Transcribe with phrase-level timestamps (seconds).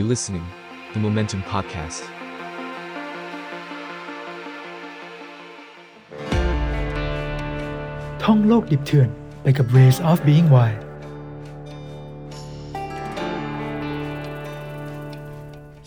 [0.00, 0.46] You listening,
[0.92, 2.02] the Momentum Podcast.
[8.22, 9.08] ท่องโลกดิบเถื่อน
[9.42, 10.80] ไปกับ Ways of Being Wild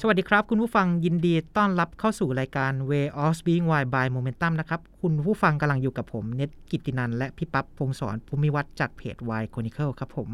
[0.01, 10.29] สวัสดีครับ คุณผู้ฟังยินดีต้อนรับเข้าสู่รายการ Way of Being Wild by Momentum นะครับ คุณผู้ฟังกำลังอยู่กับผม เน็ตกิตตินันและพี่ปั๊บพงศรภูมิวัฒน์จากเพจ Y Chronicle ครับผม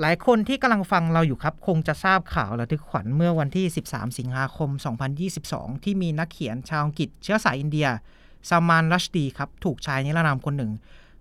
[0.00, 4.70] หลายคนที่กำลังฟังเราอยู่ครับ คงจะทราบข่าวระทึกขวัญเมื่อวันที่ 13 สิงหาคม
[5.26, 7.88] 2022 ที่มีนักเขียนชาวอังกฤษเชื้อสายอินเดีย
[8.48, 10.72] ซามานรัชดีครับ ถูกชายนิรนามคนหนึ่ง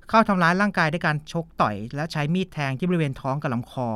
[0.09, 3.89] เข้าทำร้ายร่างกายด้วยการชกต่อย และใช้มีดแทงที่บริเวณท้องกับลำคอ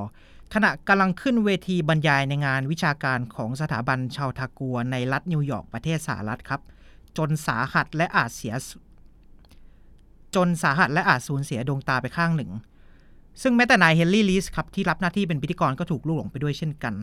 [0.54, 6.62] ขณะกำลังขึ้นเวทีบรรยายในงานวิชาการของสถาบันชาวทากัวในรัฐนิวยอร์กประเทศสหรัฐครับ
[7.18, 8.54] จนสาหัสและอาจเสีย
[10.36, 12.52] จนสาหัสและอาจสูญเสียดวงตาไปข้างหนึ่ง
[13.42, 16.94] ซึ่งแม้แต่นายเฮนรี่ รีสครับที่รับหน้าที่เป็นพิธีกรก็ถูกลูกหลงไปด้วยเช่นกัน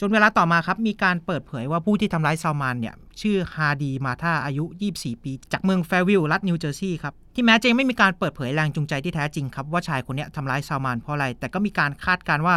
[0.00, 12.56] จนเวลาต่อมาครับ มีการเปิดเผยว่าผู้ที่ทำร้ายซัลมานเนี่ยชื่อฮาดีมาทาร์ อายุ 24 ปี จากเมืองแฟร์วิลล์รัฐนิวเจอร์ซีย์ครับที่แม้จะยังไม่มีการเปิดเผยแรงจูงใจที่แท้จริงครับว่าชายคนนี้ทำร้ายซัลมานเพราะอะไร แต่ก็มีการคาดการณ์ว่า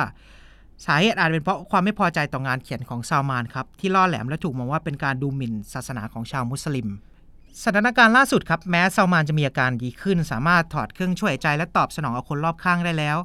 [0.86, 6.88] สาเหตุอาจเป็นเพราะความไม่พอใจต่องานเขียนของซัลมานครับที่ล่อแหลมและถูกมองว่าเป็นการดูหมิ่นศาสนาของชาวมุสลิม
[7.64, 13.18] สถานการณ์ล่าสุดครับแม้ซาวมานจะมีอาการดีขึ้น สามารถถอดเครื่องช่วยใจและตอบสนองกับคนรอบข้างได้แล้ว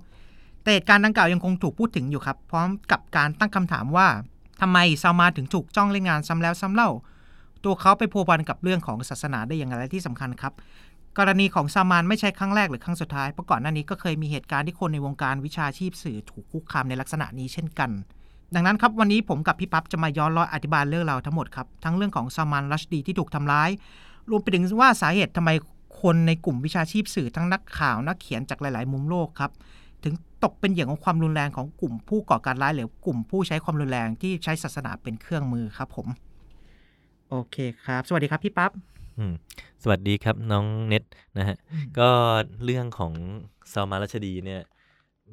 [0.62, 4.08] แต่เหตุการณ์ดังกล่าวยังคงถูกพูดถึงอยู่ครับ พร้อมกับการตั้งคำถามว่า
[4.60, 6.90] ทำไมซาวมานถึงถูกจ้องเล่นงานซ้ำแล้วซ้ำเล่า
[7.64, 10.52] ตัวเขาไปพัวพันกับเรื่องของศาสนาได้อย่างไรที่สำคัญครับ
[11.18, 17.90] กรณีของซามานไม่ใช่ครั้งแรกหรือครั้งสุดท้ายเพราะก่อนหน้านี้ก็เคยมีเหตุการณ์ที่คนในวงการวิชาชีพสื่อถูกคุกคามในลักษณะนี้เช่นกัน
[18.54, 23.70] ดังนั้นครับวันนี้ผมกับพี่ปั๊บจะมาย้อนรอยอธิบายเรื่องราวทั้งหมดครับ ทั้งเรื่องของซามานรัชดีที่ถูกทำร้าย
[24.30, 25.50] รวมไปถึงว่าสาเหตุทำไม
[26.02, 29.50] คนในกลุ่มวิชาชีพสื่อทั้งนักข่าวนักเขียนจากหลาย ๆ มุมโลกครับ
[30.04, 30.14] ถึง
[30.44, 36.06] ตกเป็นเหยื่อของความรุนแรงของกลุ่มผู้ก่อการร้ายหรือกลุ่มผู้ใช้ความรุนแรงที่ใช้ศาสนาเป็นเครื่องมือครับ ผม
[37.30, 38.70] โอเคครับ สวัสดีครับพี่ปั๊บ
[39.18, 39.32] อืม
[39.82, 41.04] สวัสดีครับน้องเน็ต
[41.38, 42.10] นะฮะอืมก็
[42.64, 43.12] เรื่องของ
[43.72, 44.62] ซามารัชดีเนี่ย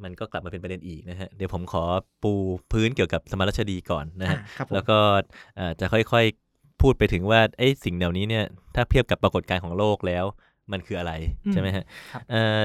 [0.04, 1.84] มันก็กลับมาเป็นประเด็นอีกนะฮะ เดี๋ยวผมขอ
[2.24, 2.34] ปู
[2.72, 4.98] พื้นเกี่ยวกับสมารัชดีก่อนนะฮะอ่าครับผมแล้วก็
[5.56, 6.47] เอ่อจะค่อยๆ
[6.82, 8.44] พูดไปถึงว่าไอ้สิ่งเหล่านี้เนี่ย
[8.76, 10.26] ถ้าเทียบกับปรากฏการณ์ของโลกแล้ว
[10.72, 11.14] มันคืออะไร
[11.52, 12.62] ใช่ไหมฮะครับเอ่อ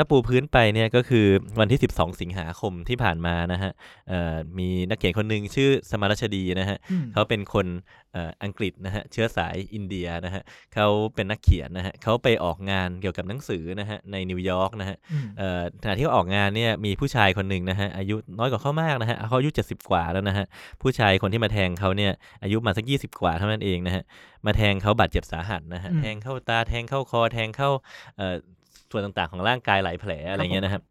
[0.00, 1.26] ถ้าปูพื้นไปเนี่ยก็คือ
[1.60, 3.72] วันที่ 12 สิงหาคมที่ผ่านมานะฮะ
[4.08, 7.66] เอ่อมีนักเขียนคนหนึ่งชื่อสมารัชดีนะฮะอืมเขาเป็นคน
[8.12, 10.42] เอ่ออังกฤษนะฮะเชื้อสายอินเดียนะฮะ
[10.74, 20.46] เขาเป็นนักเขียนนะฮะเขาไปออกงานเกี่ยวกับหนังสือนะฮะในนิวยอร์กนะฮะอืมเอ่อขณะที่เขาออกงานเนี่ยมีผู้ชายคนหนึ่งนะฮะอายุน้อยกว่าเขามากนะฮะเขาอายุ 70 กว่าแล้วนะฮะ
[20.82, 24.02] ผู้ชายคนที่มาแทงเขาเนี่ยอายุมาสัก 20 กว่าเท่านั้นเองนะฮะ
[24.46, 27.70] มาแทงเขาบาดเจ็บสาหัสนะฮะอืมแทงเข้าตาแทงเข้าคอแทงเข้า
[28.18, 28.36] เอ่อ
[28.90, 30.82] ส่วนต่างๆ ของร่างกายหลายแผลอะไรเงี้ยนะครับ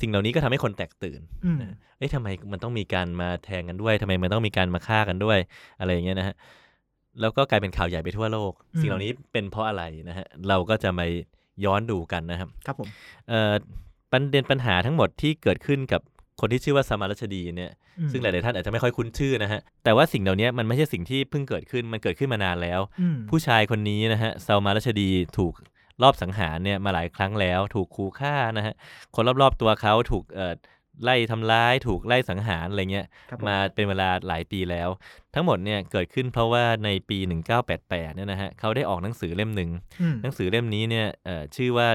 [0.00, 1.56] สิ่งเหล่านี้ก็ทำให้คนแตกตื่นอืม
[1.98, 5.38] เอ้ยทำไมมันต้องมีการมาแทงกันด้วยทำไมมันต้องมีการมาฆ่ากันด้วย
[5.80, 6.34] อะไรอย่างเงี้ยนะฮะ
[7.20, 11.06] แล้วก็กลายเป็นข่าวใหญ่ไปทั่วโลกอืมสิ่งเหล่านี้เป็นเพราะอะไรนะฮะเราก็จะมา
[11.64, 12.88] ย้อนดูกันนะครับ ครับผม
[13.28, 13.52] เอ่อ
[14.10, 16.00] ประเด็นปัญหาทั้งหมดที่เกิดขึ้นกับ
[16.40, 25.54] คนที่ชื่อว่าสมารัชดีเนี่ยอืมซึ่งหลาย ๆ ท่านอาจจะไม่ค่อยคุ้นชื่อนะฮะ แต่ว่าสิ่งเหล่านี้มันไม่ใช่สิ่งที่เพิ่งเกิดขึ้น มันเกิดขึ้นมานานแล้วอืมผู้ชายคนนี้นะฮะซามารัชดีถูก
[26.02, 28.74] รอบสังหารเนี่ยมาหลายครั้งแล้ว ถูกขู่ฆ่านะฮะ
[29.14, 30.54] คนรอบๆตัวเขาถูกเอ่อ
[31.04, 34.88] ไล่ทำร้ายถูกไล่สังหารอะไรเงี้ยครับผมาเป็นเวลาหลายปีแล้ว
[35.34, 37.18] ทั้งหมดเนี่ยเกิดขึ้นเพราะว่าในปี
[37.66, 39.70] 1988เนี่ยนะฮะเขาได้ออกหนังสือเล่มหนึ่ง
[40.00, 41.88] อืมหนังสือเล่มนี้เนี่ยเอ่อชื่อว่า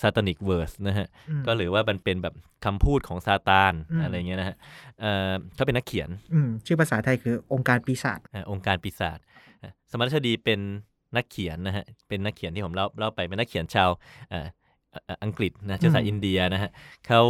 [0.00, 4.56] Satanic Verse นะฮะอืมก็หรือว่ามันเป็นแบบคำพูดของซาตานอืมอะไรเงี้ยนะฮะ
[5.00, 9.18] เอ่อเขาเป็นนักเขียนอืมชื่อภาษาไทยคือองค์การปีศาจอ่าองค์การปีศาจ
[9.62, 10.60] อะสมรชดีเป็น
[11.16, 13.90] นักเขียนนะฮะเป็นนักเขียนที่ผมเล่าเล่าไปเป็นนักเขียนชาว
[14.30, 14.46] เอ่อ
[14.90, 16.70] เอ่ออังกฤษนะเชื้อสายอินเดียนะฮะ
[17.06, 17.22] เขา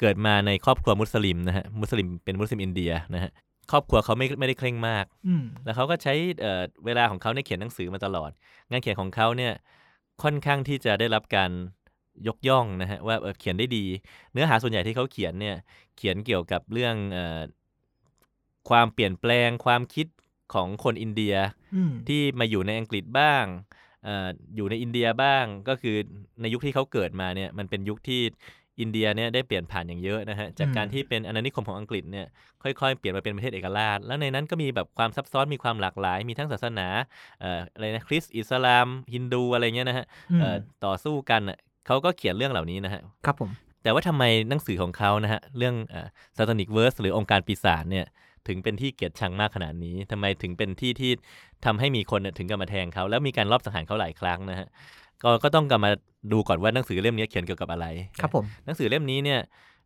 [0.00, 3.30] เกิดมาในครอบครัวมุสลิมนะฮะมุสลิมเป็นมุสลิมอินเดียนะฮะ
[3.70, 8.30] ครอบครัวเขาไม่ไม่ได้เคร่งมากอืมแล้วเขาก็ใช้เอ่อเวลาของเขาในยเขียนหนังสือมาตลอด
[8.70, 9.52] งานเขียนของเขาเนี่ย
[10.22, 11.50] ค่อนข้างที่จะได้รับการ
[12.28, 13.84] ยกย่องนะฮะว่าเอ่อเขียนได้ดี
[14.32, 15.56] เนื้อหาส่วนใหญ่ที่เขาเขียนเนี่ย
[15.96, 17.40] เขียนเกี่ยวกับเรื่องเออ
[18.68, 20.06] ความเปลี่ยนแปลง ความคิด
[20.54, 21.34] ของคนอินเดีย
[21.76, 23.44] อืมที่มาอยู่ในอังกฤษบ้าง
[24.04, 25.96] เอออยู่ในอินเดียบ้างก็คือ
[26.40, 28.22] ในยุคที่เขาเกิดมาเนี่ยมันเป็นยุคที่
[28.80, 32.26] อินเดียเนี่ยได้เปลี่ยนผ่านอย่างเยอะนะฮะจากการที่เป็นอาณานิคมของอังกฤษเนี่ย
[32.62, 36.88] ค่อยๆ เปลี่ยนมาเป็นประเทศเอกราช แล้วในนั้นก็มีแบบความซับซ้อนมีความหลากหลาย มีทั้งศาสนา
[37.40, 43.50] เอ่ออะไรนะคริสต์อิสลาม ฮินดูอะไรเงี้ยนะฮะอืมเอ่อต่อสู้กันน่ะเขาก็เขียนเรื่องเหล่านี้นะฮะครับผม
[43.82, 45.74] แต่ว่าทำไมหนังสือของเขานะฮะเรื่อง
[46.36, 48.06] Satanic Verses หรือโองการปีศาจเนี่ย
[48.48, 51.10] ถึงเป็นที่เกลียดชังมากขนาดนี้ทำไมถึงเป็นที่ที่
[51.64, 54.68] ทำให้มีคนเนี่ยถึงกับมาแทงเขาแล้วมีการลอบสังหารเขาหลายครั้งนะฮะ
[55.22, 55.90] ก็ก็ต้องกลับมา
[56.32, 57.86] ดูก่อนว่าหนังสือเล่มนี้เขียนเกี่ยวกับอะไร
[58.20, 59.40] ครับผมหนังสือเล่มนี้เนี่ย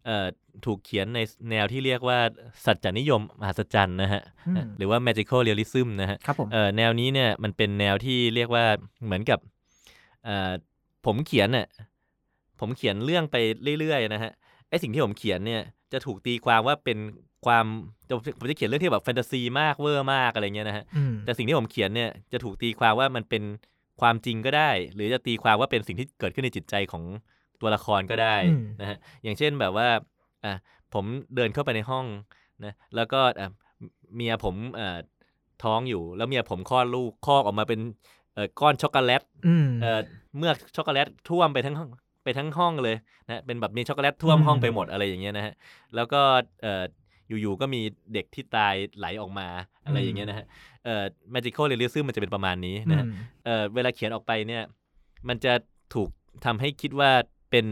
[0.05, 0.27] เอ่อ
[0.65, 1.21] ถูกเขียนใน
[1.51, 2.19] แนวที่เรียกว่า
[2.67, 8.65] สัจจนิยมมหัศจรรย์นะฮะอืมหรือว่า magical realism นะฮะครับผมเอ่อแนวนี้เนี่ยมันเป็นแนวที่เรียกว่า
[9.05, 9.39] เหมือนกับ
[10.25, 10.53] เอ่อ
[11.07, 11.67] ผมเขียนน่ะ
[12.61, 13.37] ผมเขียนเรื่องไป
[13.81, 14.33] เรื่อยๆนะฮะ
[14.69, 15.62] ไอสิ่งที่ผมเขียนเนี่ย
[15.93, 16.99] จะถูกตีความว่าเป็น
[17.46, 17.64] ความ
[18.38, 23.43] ผมจะเขียนเรื่องที่แบบแฟนตาซีมากเวอร์มากอะไรเงี้ยนะฮะอืมแต่สิ่งที่ผมเขียนเนี่ยจะถูกตีความว่ามันเป็น
[24.00, 27.05] ความจริงก็ได้ หรือจะตีความว่าเป็นสิ่งที่เกิดขึ้นในจิตใจของ
[27.61, 29.88] ตัวละครก็ได้อืมนะฮะอย่างเช่นแบบว่า
[30.44, 30.55] อะ
[30.94, 31.05] ผม
[31.37, 32.06] เดินเข้าไปในห้อง
[32.64, 33.49] นะแล้วก็อะ
[34.14, 34.99] เมียผมเอ่อ
[35.64, 37.81] ท้องอยู่ แล้วเมียผมคลอดลูกคลอกออกมาเป็น
[38.35, 40.00] เอ่อก้อนช็อกโกแลตอืมเอ่อ
[40.38, 41.88] เมือกช็อกโกแลตท่วมไปทั้งห้อง
[42.25, 42.97] ไปทั้งห้องเลย
[43.29, 45.55] นะเป็นแบบมีช็อกโกแลตท่วมอืมห้องไปหมดอะไรอย่างเงี้ยนะฮะ
[45.94, 46.20] แล้วก็
[46.62, 47.81] เอ่ออยู่ๆก็มี
[48.15, 49.49] เด็กที่ตายไหลออกมา
[49.87, 50.47] อะไรอย่างเงี้ยนะฮะ
[50.85, 51.05] เอ่อ
[51.35, 54.62] magical realism มันจะเป็นประมาณนี้นะฮะอืมเอ่อเวลาเขียนออกไปเนี่ย
[55.29, 55.53] มันจะ
[55.94, 56.09] ถูก
[56.44, 57.11] ทำให้คิดว่า
[57.50, 57.67] เป็น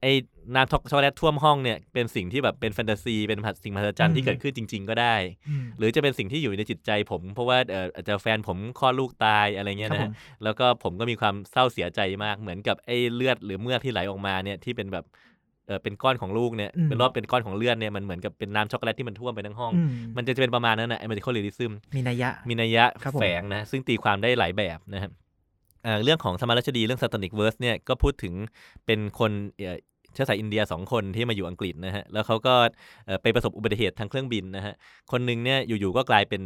[0.00, 0.12] ไอ้
[0.54, 5.14] น้ำช็อกช็อกโกแลตท่วมห้องเนี่ยเป็นสิ่งที่แบบเป็นแฟนตาซี เป็นสิ่งมหัศจรรย์ที่เกิดขึ้นจริง ๆ ก็ได้
[5.48, 10.12] อืมหรือจะเป็นสิ่งที่อยู่ในจิตใจผม เพราะว่าเอ่ออาจจะแฟนผมคลอดลูกตายอะไรเงี้ยครับนะผฮะผม
[10.44, 15.04] แล้วก็ผมก็มีความเศร้าเสียใจมากเหมือนกับไอ้เลือดหรือเมือกที่ไหลออกมาเนี่ยที่เป็นแบบ
[15.66, 25.10] เออเป็นก้อนของลูกเนี่ยอืมเป็นรอบเป็นก้อนของเลือดเนี่ยมันเหมือนกับเป็นน้ำช็อกโกแลตที่มันท่วมไปทั้งห้องอืมมันจะเป็นประมาณนั้นนะไอ้ medical realism มีนัยยะมีนัยยะครับผมแฝงนะซึ่งตีความได้หลายแบบนะครับ
[25.84, 28.34] เอ่อเรื่องของสมารัชดีเรื่อง satanic verse เนี่ยก็พูดถึง
[28.86, 29.78] เป็นคนเอ่อ
[30.14, 32.54] เชื้อสายอินเดียสองคนที่มาอยู่อังกฤษนะฮะแล้วเขาก็
[33.06, 34.74] เอ่อไปประสบอุบัติเหตุทางเครื่องบินนะฮะ
[35.12, 36.42] คนหนึ่งเนี่ยอยู่ๆก็กลายเป็น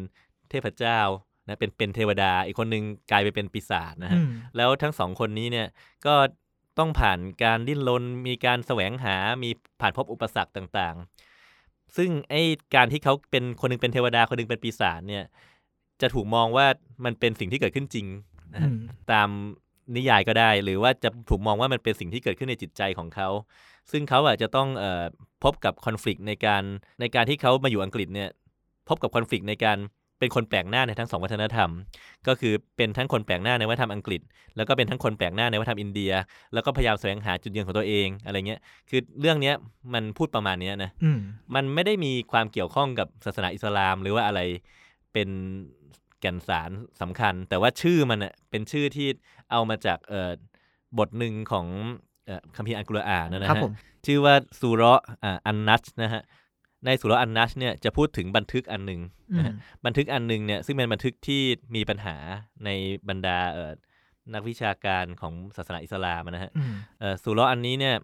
[0.50, 1.00] เทพเจ้า
[1.46, 5.66] นะเป็นเป็นเทวดา อีกคนหนึ่งกลายไปเป็นปีศาจนะฮะอืมแล้วทั้งสองคนนี้เนี่ย
[6.06, 6.14] ก็
[6.78, 9.50] ต้องผ่านการดิ้นรนมีการแสวงหา มี
[9.80, 12.42] ผ่านพบอุปสรรคต่างๆ ซึ่งไอ้
[12.74, 15.24] การที่เขาเป็นคนหนึงเป็นเทวดาคนหนึงเป็นปีศาจเนี่ย
[16.00, 16.66] จะถูกมองว่า
[17.04, 18.06] มันเป็นสิ่งที่เกิดขึ้นจริง
[18.54, 18.78] นะอืฮะม
[19.12, 19.28] ตาม
[19.96, 23.28] นิยายก็ได้ หรือว่าจะถูกมองว่ามันเป็นสิ่งที่เกิดขึ้นในจิตใจของเขา
[23.90, 25.04] ซึ่งเขาอาจจะต้องเอ่อ
[25.44, 26.62] พบกับคอน FLICT ในการ
[27.00, 28.28] ในการที่เขามาอยู่อังกฤษเนี่ย
[28.88, 29.78] พบกับคอน FLICT ในการ
[30.18, 31.70] เป็นคนแปลกหน้าในทั้งสองวัฒนธรรม
[32.28, 34.20] ก็คือเป็นทั้งคนแปลกหน้าในวัฒนธรรมอังกฤษ
[34.56, 36.12] แล้วก็เป็นทั้งคนแปลกหน้าในวัฒนธรรมอินเดีย
[36.52, 38.60] แล้วก็พยายามแสวงหาจุดยืนของตัวเองอะไรเงี้ย
[38.90, 39.54] คือเรื่องเนี้ย
[39.94, 41.18] มันพูดประมาณเนี้ยนะอืม
[41.54, 44.40] มันไม่ได้มีความเกี่ยวข้องกับศาสนาอิสลาม หรือว่าอะไร
[45.12, 45.28] เป็น
[46.20, 46.70] แก่นสาร
[47.00, 49.08] สำคัญ แต่ว่าชื่อมันเน่ะเป็นชื่อที่
[49.50, 50.32] เอามาจากเอ่อ
[50.98, 51.66] บทหนึ่งของ
[52.26, 53.72] เอ่อคัมภีร์อัลกุรอานนะครัฮะบผม
[54.06, 56.22] ชื่อว่าสุเราะห์อ่าอันนัชนะฮะ
[56.84, 59.00] ในสุเราะห์อันนัชเนี่ยจะพูดถึงบันทึกอันหนึ่ง
[59.32, 59.54] อืนะมฮะ
[59.86, 61.42] บันทึกอันหนึ่งเนี่ยซึ่งเป็นบันทึกที่
[61.74, 62.16] มีปัญหา
[62.64, 62.70] ใน
[63.08, 63.72] บรรดาเอ่อ
[64.34, 67.96] นักวิชาการของศาสนาอิสลามนะฮะอืมเอ่อสุเราะห์อันนี้เนี่ย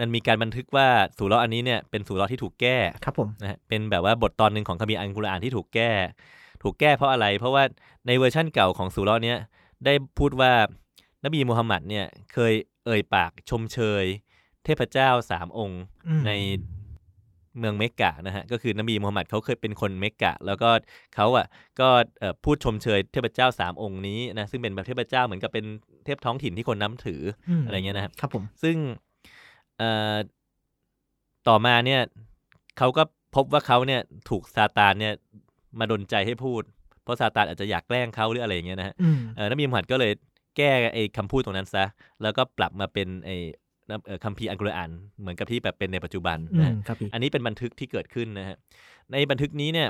[0.00, 0.88] มันมีการบันทึกว่า
[1.18, 5.90] สุเราะห์อันนี้เนี่ยเป็นสุเราะห์ที่ถูกแก้ครับผมนะฮะเป็นแบบว่าบทตอนหนึ่งของคัมภีร์อัลกุรอานที่ถูกแก้
[6.62, 7.62] ถูกแก้เพราะอะไร เพราะว่า
[8.06, 9.38] ในเวอร์ชั่นเก่าของสุเราะห์เนี้ย
[9.84, 10.52] ได้พูดว่า
[11.24, 12.52] นบีมูฮัมหมัดเนี่ยเคย
[12.84, 14.04] เอ่ยปากชมเชย
[14.64, 16.32] เทพเจ้าสามองค์อืมใน
[17.58, 20.70] เมืองเมกกะนะฮะก็คือนบีมูฮัมหมัดเขาเคยเป็นคนเมกกะแล้วก็
[21.14, 21.46] เขาอะ
[21.80, 21.88] ก็
[22.20, 25.66] เอ่อพูดชมเชยเทพเจ้าสามองค์นี้นะซึ่งเป็นแบบเทพเจ้าเหมือนกับเป็น
[26.04, 27.22] เทพท้องถิ่นที่คนนับถือ
[27.60, 28.76] มอะไรเงี้ยนะครับครับผมซึ่ง
[29.78, 30.16] เอ่อ
[31.48, 32.00] ต่อมาเนี่ย
[32.78, 33.02] เขาก็
[33.36, 34.00] พบว่าเขาเนี่ย
[34.30, 35.12] ถูกซาตานเนี่ย
[35.78, 36.62] มาดนใจให้พูด
[37.02, 40.12] เพราะซาตานอาจจะอยากแกล้งเขาหรืออะไรอย่างเงี้ยนะฮะอืมเออนบีมุฮัมมัดก็เลย
[40.56, 41.84] แก้ไอ้คำพูดตรงนั้นซะ
[42.22, 43.61] แล้วก็ปรับมาเป็นไอ้น้ำเอ่อ
[44.24, 44.90] คัมภีร์อัลกุรอาน
[45.20, 48.56] เหมือนกับที่แบบเป็นในปัจจุบันอืนะมฮะครับพี่อันนี้เป็นบันทึกที่เกิดขึ้นนะฮะ
[49.12, 49.88] ในบันทึกนี้เนี่ย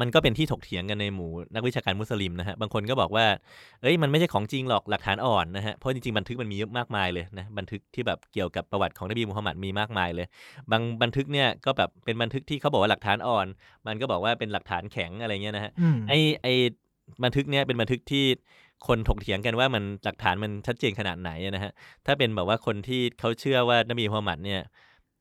[0.00, 3.26] มันก็เป็นที่ถกเถียงกันในหมู่นักวิชาการมุสลิมนะฮะบางคนก็บอกว่า
[3.82, 10.26] เอ้ยมันไม่ใช่ของจริงหรอกหลักฐานอ่อนนะฮะเพราะจริงๆบันทึกมันมีเยอะมากมายเลยนะบันทึกที่แบบเกี่ยวกับประวัติของนบีมุฮัมมัดมีมากมายเลย
[10.70, 13.46] บางบันทึกเนี่ยก็แบบเป็นบันทึกที่เขาบอกว่าหลักฐานอ่อน
[13.86, 16.46] มันก็บอกว่าเป็นหลักฐานแข็งอะไรเงี้ยนะฮะอืมไอไอ
[17.24, 18.24] บันทึกเนี้ยเป็นบันทึกที่
[18.86, 21.72] คนถกเถียงกันว่ามันหลักฐานมันชัดเจนขนาดไหนอะนะฮะ
[22.06, 24.60] ถ้าเป็นแบบว่าคนที่เขาเชื่อว่านบีมุฮัมมัดเนี่ย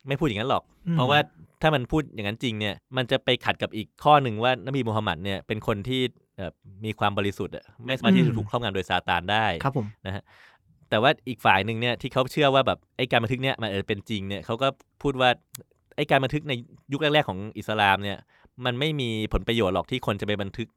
[0.08, 1.20] ไม่พูดอย่างนั้นหรอกอืมเพราะว่า
[1.62, 6.02] ถ้ามันพูดอย่างนั้นจริงเนี่ย มันจะไปขัดกับอีกข้อหนึ่งว่านบีมุฮัมมัดเนี่ยเป็นคนที่
[6.38, 6.52] เอ่อ
[6.86, 10.24] มีความบริสุทธิ์อะไม่สามารถที่จะถูกครอบงำโดยซาตานได้ครับผมนะฮะ
[10.90, 14.68] แต่ว่าอีกฝ่ายหนึ่งเนี่ยที่เขาเชื่อว่าแบบไอ้การบันทึกเนี่ยมันเออเป็นจริงเนี่ยเขาก็
[15.02, 15.30] พูดว่า
[15.96, 16.54] ไอ้การบันทึกใน
[16.92, 18.18] ยุคแรกๆของอิสลามเนี่ย
[18.66, 20.68] มันไม่มีผลประโยชน์หรอกที่คนจะไปบันทึก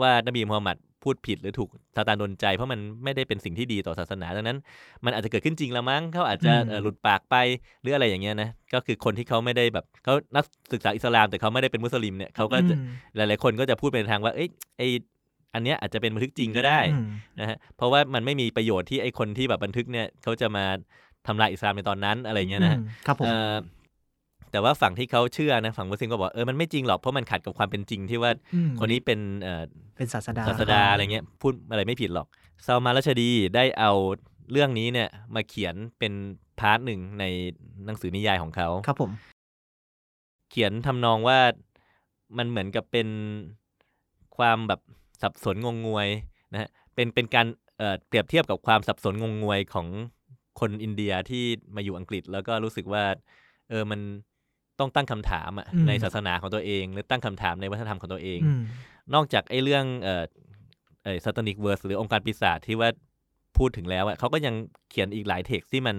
[0.00, 4.58] ว่านบีมูฮัมหมัด พูดผิดหรือถูกซาตานดนใจ เพราะมันไม่ได้เป็นสิ่งที่ดีต่อศาสนาดังนั้น
[5.04, 7.36] มันอาจจะเกิดขึ้นจริงแล้วมั้งเขาอาจจะอืมเอ่อหลุดปากไป
[7.80, 14.82] หรืออะไรอย่างเงี้ยนะก็คือคนที่เขาไม่ได้แบบเขานักศึกษาอิสลามแต่เขาไม่ได้เป็นมุสลิมเนี่ยเขาก็จะอืมหลายๆคนก็จะพูดไปในทางว่าเอ้ยไอ
[15.54, 17.08] อันเนี้ยอาจจะเป็นบันทึกจริงก็ได้อืม
[17.40, 20.64] นะฮะเพราะว่ามันไม่มีประโยชน์ที่ไอคนที่แบบบันทึกเนี่ยเขาจะมา
[21.26, 23.54] ทำลายอิสลามในตอนนั้นอะไรเงี้ยนะฮะอืมครับผมเอ่อ
[24.52, 29.20] แต่ว่าฝั่งที่เขาเชื่อนะฝั่งมุสลิมก็บอกเออมันไม่จริงหรอกเพราะมันขัดกับความเป็นจริงที่ว่าอืมคนนี้เป็น
[30.02, 32.26] เอ่อเป็นศาสดาศาสดาอะไรเงี้ยพูดอะไรไม่ผิดหรอก
[32.66, 33.92] ซัลมานรัชดีได้เอา
[34.50, 36.12] เรื่องนี้เนี่ยมาเขียนเป็น
[36.60, 37.24] part หนึ่งใน
[37.86, 39.10] หนังสือนิยายของเขาครับผม
[40.50, 41.38] เขียนทำนองว่า
[42.38, 43.08] มันเหมือนกับเป็น
[44.36, 44.80] ความแบบ
[45.22, 46.08] สับสนงงงวย
[46.52, 47.46] นะฮะเป็นเป็นการ
[47.78, 49.86] เอ่อเปรียบเทียบกับความสับสนงงงวยของ
[50.60, 51.44] คนอินเดียที่
[51.76, 53.04] มาอยู่อังกฤษ แล้วก็รู้สึกว่า
[53.70, 54.00] เออมัน
[54.78, 58.62] ต้องตั้งคำถามอะอืมในศาสนาของตัวเอง หรือตั้งคำถามในวัฒนธรรมของตัวเองอืม
[59.14, 60.24] นอกจากไอ้เรื่องเอ่อ
[61.04, 62.88] เอ่อ satanic verse หรือองค์การปีศาจที่ว่า
[63.58, 64.54] พูดถึงแล้วอะเขาก็ยัง
[64.90, 65.96] เขียนอีกหลายเท็กซ์ที่มัน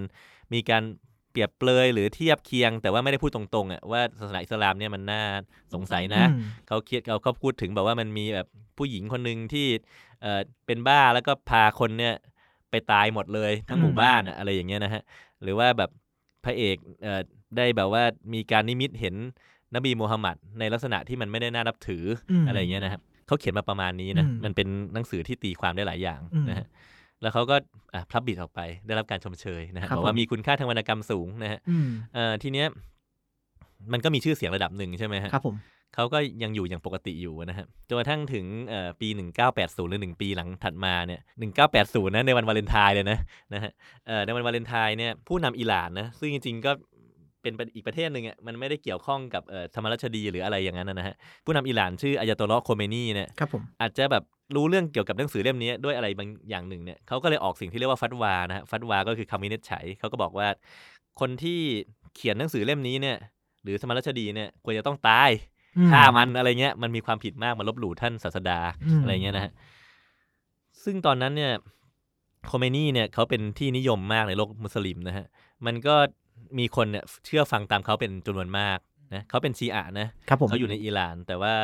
[0.54, 0.82] มีการ
[1.30, 5.22] เปรียบเปรยหรือเทียบเคียง แต่ว่าไม่ได้พูดตรงๆอะว่าศาสนาอิสลามเนี่ยมันน่า
[5.74, 8.46] สงสัยนะอืมเขาเคียดเขาเขาพูดถึงแบบว่ามันมีแบบ
[8.78, 9.66] ผู้หญิงคนหนึ่งที่
[10.22, 12.14] เอ่อเป็นบ้าแล้วก็พาคนเนี่ย
[12.70, 15.02] ไปตายหมดเลยทั้งหมู่อืมบ้านอะอะไรอย่างเงี้ยนะฮะ
[15.42, 15.90] หรือว่าแบบ
[16.44, 17.20] พระเอกเอ่อ
[17.56, 18.02] ได้แบบว่า
[18.34, 19.14] มีการนิมิตเห็น
[19.74, 26.66] นบีมูฮัมหมัดในลักษณะที่มันไม่ได้น่านับถืออมอะไรอย่างเงี้ยนะครับเขาเขียนมาประมาณนี้นะอืมมันเป็นหนังสือที่ตีความได้หลายอย่างอืมนะฮะ
[27.22, 27.56] แล้วเขาก็
[27.94, 32.66] อะพลับบิดออกไปได้รับการชมเชยนะฮะครับบอกว่าผมมีคุณค่าทางวรรณกรรมสูงนะฮะอืมเอ่อทีเนี้ย
[33.92, 35.56] มันก็มีชื่อเสียงระดับหนึ่งใช่ไหมฮะครับผม
[35.94, 39.08] เขาก็ยังอยู่อย่างปกติอยู่นะฮะจนกระทั่งถึงเอ่อปี
[39.48, 41.20] 1980 หรือ 1 ปีหลังถัดมาเนี่ย
[41.68, 43.18] 1980 นะในวันวาเลนไทน์เลยนะ
[43.54, 43.72] นะฮะ
[44.06, 46.72] เอ่อในวันวาเลนไทน์เนี่ยผู้นำอิหร่านนะซึ่งจริงๆก็
[47.44, 54.24] เป็นอีกประเทศหนึ่งอะมันไม่ได้เกี่ยวข้องกับเอ่อธรรมราชดีหรืออะไรอย่างนั้นนะฮะผู้นำอิหร่านชื่ออายาโตลลอฮ์โคเมนีเนี่ยครับผมอาจจะแบบ
[54.54, 60.48] รู้เรื่องเกี่ยวกับหนังสือเล่มนี้ด้วยอะไรบางอย่างหนึ่งเนี่ยเขาก็เลยออกสิ่งที่เรียกว่าฟัตวานะฮะฟัตวาก็คือคำวินิจฉัยเขาก็บอกว่า
[61.20, 61.60] คนที่
[62.14, 63.16] เขียนหนังสือเล่มนี้เนี่ย
[63.62, 65.30] หรือสมณราชดีเนี่ยควรจะต้องตาย
[65.76, 69.52] อืมฆ่ามันอะไรเงี้ยมันมีความผิดมากมาลบหลู่ท่านศาสดาอืมอะไรเงี้ยนะฮะ
[70.84, 71.52] ซึ่งตอนนั้นเนี่ย
[72.46, 75.26] โคเมนีเนี่ยเขาเป็นที่นิยมมากในโลกมุสลิมนะฮะ
[75.66, 75.96] มันก็
[76.58, 78.78] มีคนเนี่ยเชื่อฟังตามเขาเป็นจำนวนมาก
[79.14, 81.54] นะเขาเป็นชีอะห์นะครับผมเขาอยู่ในอิหร่าน แต่ว่า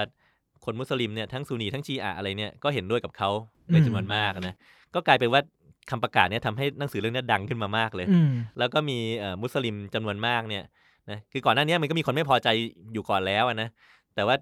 [0.64, 3.30] คนมุสลิมเนี่ยทั้งซุนนีทั้งชีอะห์อะไรเนี่ยก็เห็นด้วยกับเขา
[3.73, 4.54] เป็นจำนวนมากนะ
[4.94, 5.42] ก็กลายเป็นว่า
[5.90, 10.64] คำประกาศเนี่ยทำให้หนังสือเรื่องเนี้ยดังขึ้นมามากเลยอืมแล้วก็มีเอ่อมุสลิมจำนวนมากเนี่ย
[11.11, 12.49] นะคือก่อนหน้านี้มันก็มีคนไม่พอใจ
[12.92, 13.68] อยู่ก่อนแล้วอะนะ
[14.14, 14.37] แต่ว่า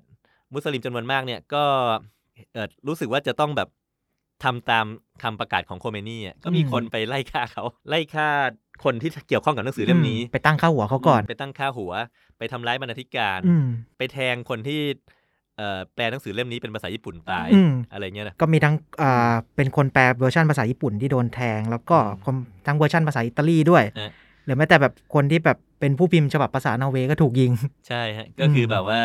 [0.54, 1.64] มุสลิมจำนวนมากเนี่ยก็
[2.52, 3.68] เอ่อรู้สึกว่าจะต้องแบบ
[4.44, 4.86] ทำตาม
[5.22, 8.28] คำประกาศของโคเมนีอะก็มีอืมคนไปไล่ฆ่าเขาไล่ฆ่า
[8.84, 11.92] คนที่เกี่ยวข้องกับหนังสือเล่มนี้ ไปตั้งค่าหัวเขาก่อน ไปตั้งค่าหัว
[12.38, 13.66] ไปทำร้ายบรรณาธิการอืม
[13.98, 14.80] ไปแทงคนที่
[15.56, 22.34] เอ่อแปลหนังสือเล่มนี้เป็นภาษาญี่ปุ่นตายอืมอะไรเงี้ยนะก็มีทั้งอ่าเป็นคนแปลเวอร์ชันภาษาญี่ปุ่นที่โดนแทง แล้วก็อืมคน
[22.66, 24.12] ทั้งเวอร์ชันภาษาอิตาลีด้วยฮะ
[24.44, 27.52] หรือแม้แต่แบบคนที่แบบเป็นผู้พิมพ์ฉบับภาษานอร์เวย์ก็ถูกยิง
[27.88, 29.00] ใช่ฮะก็คือแบบว่า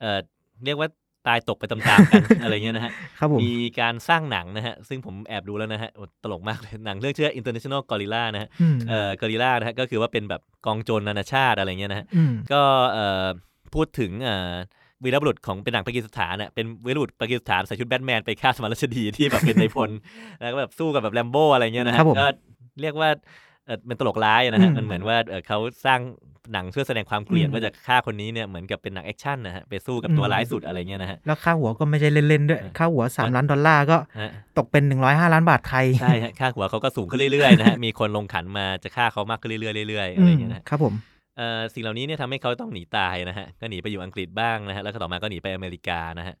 [0.00, 0.18] เอ่อ
[0.64, 0.88] เรียกว่า
[1.26, 12.62] ตายตกไปตามๆกันอะไรเงี้ยนะฮะครับผมมีการสร้างหนังนะฮะ ซึ่งผมแอบดูแล้วนะฮะโอ้ตลกมากเลยหนังเรื่องชื่อ International Guerrilla นะฮะอืมเอ่อ guerrilla นะฮะก็คือว่าเป็นแบบกองโจรนานาชาติอะไรเงี้ยนะฮะอืมก็
[12.92, 13.26] เอ่อ
[13.74, 14.52] พูดถึงเอ่อ
[15.04, 19.90] วีรบุรุษของเป็นหนังปากีสถานน่ะเป็นวีรบุรุษปากีสถานใส่ชุดแบทแมนไปฆ่าซัลมาน รัชดีที่แบบเป็นนายพล
[20.40, 22.26] แล้วก็แบบสู้กับแบบแรมโบ้อะไรเงี้ยนะฮะครับผมก็
[22.80, 26.00] เรียกว่าเออเป็นตลกร้ายนะฮะอืมมันเหมือนว่าเออเขาสร้าง
[26.52, 40.94] หนังเพื่อแสดงความเกลียดอืมว่าจะฆ่าคนนี้เนี่ยเหมือนกับเป็นหนังแอคชั่นนะฮะไปสู้กับตัวร้ายสุดอะไรเงี้ยนะฮะ แล้วค่าหัวก็ไม่ใช่เล่น ๆ ด้วยเออค่าหัว 3 ล้านดอลลาร์ฮะก็ตกเป็น 105 ล้านบาทไทย ใช่ฮะ ค่าหัวเขาก็สูงขึ้นเรื่อย ๆ นะฮะ มีคนลงขันมาจะฆ่าเขามากขึ้นเรื่อยๆเรื่อยๆอะไรอย่างเงี้ยนะฮะครับผม
[41.36, 46.34] เอ่อสิ่งเหล่านี้เนี่ยทำให้เขาต้องหนีตายนะฮะ ก็หนีไปอยู่อังกฤษบ้างนะฮะ แล้วก็ต่อมาก็หนีไปอเมริกานะฮะ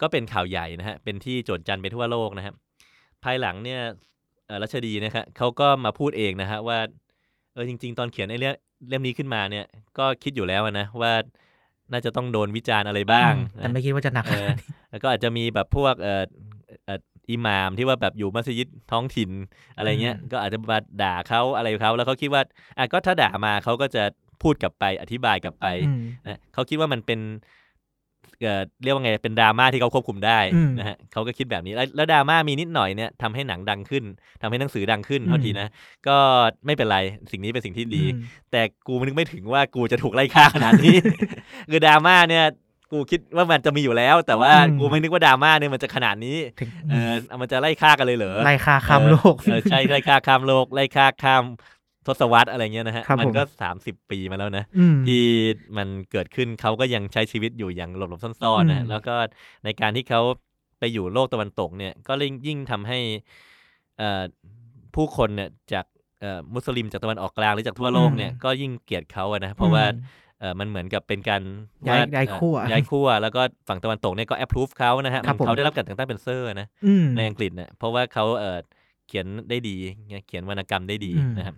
[0.00, 2.54] ก็เป็นข่าวใหญ่นะฮะ เป็นที่โจทย์จันไปทั่วโลกนะครับ
[3.24, 3.94] ภายหลังเนี่ยเอ่อ
[4.62, 6.78] รัชดีนะครับเขาก็มาพูดเองนะฮะว่า
[7.52, 8.54] เออจริง ๆ ตอนเขียนไอ้เรื่อง
[8.88, 9.66] เล่มนี้ขึ้นมาเนี่ย
[9.98, 11.12] ก็คิดอยู่แล้วนะว่า
[11.92, 16.24] น่าจะต้องโดนวิจารณ์อะไรบ้างอืมแต่นะไม่คิดว่าจะหนักขเออนาดนี้แล้วก็อาจจะมีแบบพวกเอ่อ
[16.84, 17.00] เอ่อ
[17.30, 19.30] อิหมามที่ว่าแบบอยู่มัสยิดท้องถิ่น
[19.76, 22.42] อะไรเงี้ยอืมก็อาจจะมาด่าเขาอะไรเขาแล้วเขาคิดว่า
[22.78, 24.02] อะก็ถ้าด่ามาเขาก็จะ
[24.42, 27.20] พูดกลับไปอธิบายกลับไปอืมนะเขาคิดว่ามันเป็น
[28.42, 34.04] เอ่อเรียกว่าไงเป็นดราม่าที่เขาควบคุมได้อืมนะฮะเขาก็คิดแบบนี้แล้วแล้วดราม่ามีนิดหน่อยเนี่ยทำให้หนังดังขึ้น
[34.42, 35.68] ทำให้หนังสือดังขึ้นอืมเท่าทีนะ
[36.08, 36.16] ก็
[36.66, 36.98] ไม่เป็นไร
[37.32, 40.96] สิ่งนี้เป็นสิ่งที่ดีอืมแต่กูนึกไม่ถึงว่ากูจะถูกไล่ฆ่าขนาดนี้
[41.70, 42.44] คือดราม่าเนี่ย
[42.92, 51.44] กูคิดว่ามันจะมีอยู่แล้ว แต่ว่าอืมกูไม่นึกว่าดราม่าเนี่ยมันจะขนาดนี้ถึงเออมันจะไล่ฆ่ากันเลยเหรอไล่คาข้ามโลกเออใช่ไล่ฆ่าข้ามโลกไล่ฆ่าข้าม
[52.06, 55.22] ทศวรรษอะไรเงี้ยนะฮะครับมันผมก็สามสิบปีมาแล้วนะอืมที่
[55.76, 59.14] มันเกิดขึ้นเขาก็ยังใช้ชีวิตอยู่อย่างหลบๆซ่อนๆอืนะมแล้วก็
[59.64, 60.20] ในการที่เขา
[60.78, 62.98] ไปอยู่โลกตะวันตกเนี่ย ก็ยิ่งยิ่งทำให้
[63.98, 64.22] เอ่อ
[64.94, 65.86] ผู้คนเนี่ยจาก
[66.20, 71.42] เอ่อมุสลิมจากตะวันออกกลางหรือจากทั่วโลกเนี่ยก็ยิ่งเกลียดเขาอะนะเพราะว่าอืมเออมันเหมือนกับเป็นการ
[71.88, 78.58] ย้ายว่ย้ายเอ่อขั้วย้ายขั้วแล้วก็ฝั่งตะวันตกเนี่ยก็แอปพรูฟเขานะฮะครับผมเขาได้รับการแต่งตั้งเป็นเซอร์นะอืมในอังกฤษเนี่ยเพราะว่าเขาเออ
[79.06, 79.76] เขียนได้ดี
[80.10, 81.56] เนี่ยเขียนวรรณกรรมได้ดีอืมนะครับ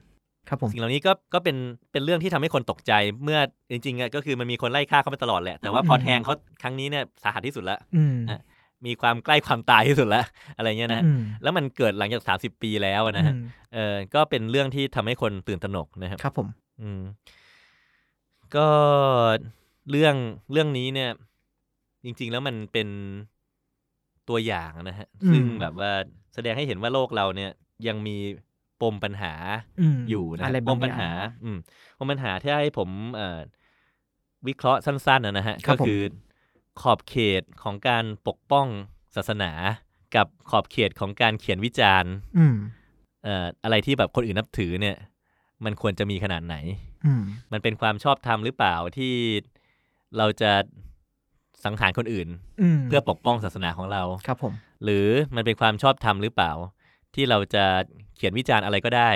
[0.49, 1.57] ครับผมสิ่งเหล่านี้ก็ก็เป็น
[1.93, 2.93] เป็นเรื่องที่ทำให้คนตกใจ
[3.25, 3.39] เมื่อ
[3.71, 8.41] จริงๆอะก็คือมันมีคนไล่ฆ่าเขามาตลอดแหละ แต่ว่าพอแทงเขาครั้งนี้เนี่ยสาหัสที่สุดละอืมอะ
[8.87, 10.25] มีความใกล้ความตายที่สุดแล้ว
[10.57, 13.43] อะไรเงี้ยนะอืมแล้วมันเกิดหลังจากสามสิบปีแล้วนะฮะอืม
[13.75, 16.49] เออก็เป็นเรื่องที่ทำให้คนตื่นตระหนกนะครับครับผม
[16.81, 17.03] อืม
[18.57, 18.69] ก็
[19.91, 20.15] เรื่อง
[20.53, 21.11] เรื่องนี้เนี่ย
[22.05, 22.89] จริง ๆ แล้วมันเป็น
[24.29, 25.91] ตัวอย่างนะฮะซึ่งแบบว่า
[26.35, 27.51] แสดงให้เห็นว่าโลกเราเนี่ย
[27.87, 28.17] ยังมี
[28.83, 29.35] ปมปัญหา
[29.97, 31.11] มอยู่นะอะไรปบางมปัญอย่งหา
[31.45, 31.59] อืม
[31.99, 33.41] ปมปัญหาที่ให้ผมเอ่อ
[34.47, 36.03] วิเคราะห์สั้นๆนะนะฮะครัก็บผมคือ
[36.81, 38.67] ขอบเขตของการปกป้อง
[39.17, 39.53] ศาสนา
[40.17, 42.57] กับขอบเขตของการเขียนวิจารณ์อืม
[43.25, 44.97] เอ่ออะไรที่แบบคนอื่นนับถือเนี่ย
[45.65, 46.57] มันควรจะมีขนาดไหน
[47.07, 49.15] อืมมันเป็นความชอบธรรมหรือเปล่าที่
[50.19, 50.53] เราจะ
[51.65, 52.29] สังหารคนอื่น
[52.63, 54.53] อืมเพื่อปกป้องศาสนาของเราครับผม
[54.85, 56.53] หรือมันเป็นความชอบธรรมหรือเปล่า
[57.15, 57.65] ที่เราจะ
[58.17, 59.11] เขียนวิจารณ์อะไรก็ได้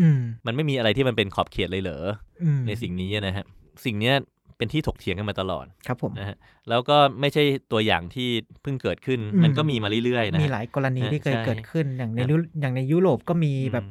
[0.00, 2.04] อืมมันไม่มีอะไรที่มันเป็นขอบเขตเลยเหรอ
[2.42, 3.44] อืมในสิ่งนี้นะฮะ
[3.84, 4.14] สิ่งเนี้ย
[4.56, 6.36] เป็นที่ถกเถียงกันมาตลอดครับผมนะฮะ
[6.68, 8.28] แล้วก็ไม่ใช่ตัวอย่างที่
[8.62, 13.84] เพิ่งเกิดขึ้นอืมมันก็มีมาเรื่อยๆนะมีฮะหลายกรณีเออที่เคยใช่เกิดขึ้นอย่างในครับยุอย่างในยุโรปก็มีอืมแบบ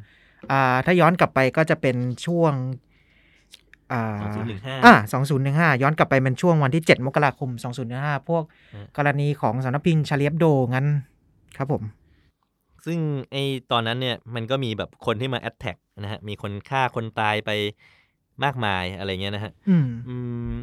[0.52, 2.54] อ่าถ้าย้อนกลับไปก็จะเป็นช่วง
[3.94, 4.04] อ่า
[4.58, 10.46] 2015อ่าสองศูนย์หนึ่งห้าย้อนกลับไปเป็นช่วงวันที่เจ็ดมกราคมสองศูนย์หนึ่งห้าพวกอืมกรณีของสำนักพิมพ์ชาเลียบโด
[10.76, 10.88] งั้น
[11.58, 11.84] ครับผม
[12.88, 13.00] ซึ่ง
[13.32, 13.36] ไอ
[13.72, 17.51] ตอนนั้นเนี่ยมันก็มีแบบคนที่มาแอ t แทกนะฮะมีคนฆ่าคนตายไป
[18.44, 20.15] มากมายอะไรเงี้ยนะฮะอืมอื
[20.51, 20.53] ม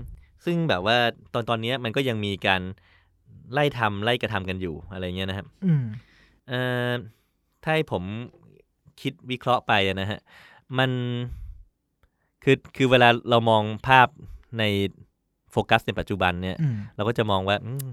[0.45, 0.97] ซึ่งแบบว่า
[1.33, 2.63] ตอนตอนเนี้ยมันก็ยังมีการ
[3.53, 5.85] ไล่ทำไล่กระทำกันอยู่อะไรเงี้ยนะครับอืม
[6.49, 6.93] เอ่อ
[7.63, 8.03] ถ้าให้ผม
[9.01, 10.21] คิดวิเคราะห์ไปอะนะฮะ
[10.79, 10.91] มัน
[12.45, 14.09] คือคือเวลาเรามองภาพ
[14.59, 14.65] ใน
[15.53, 17.91] โฟกัสในปัจจุบันเนี่ยอืมเราก็จะมองว่าอืม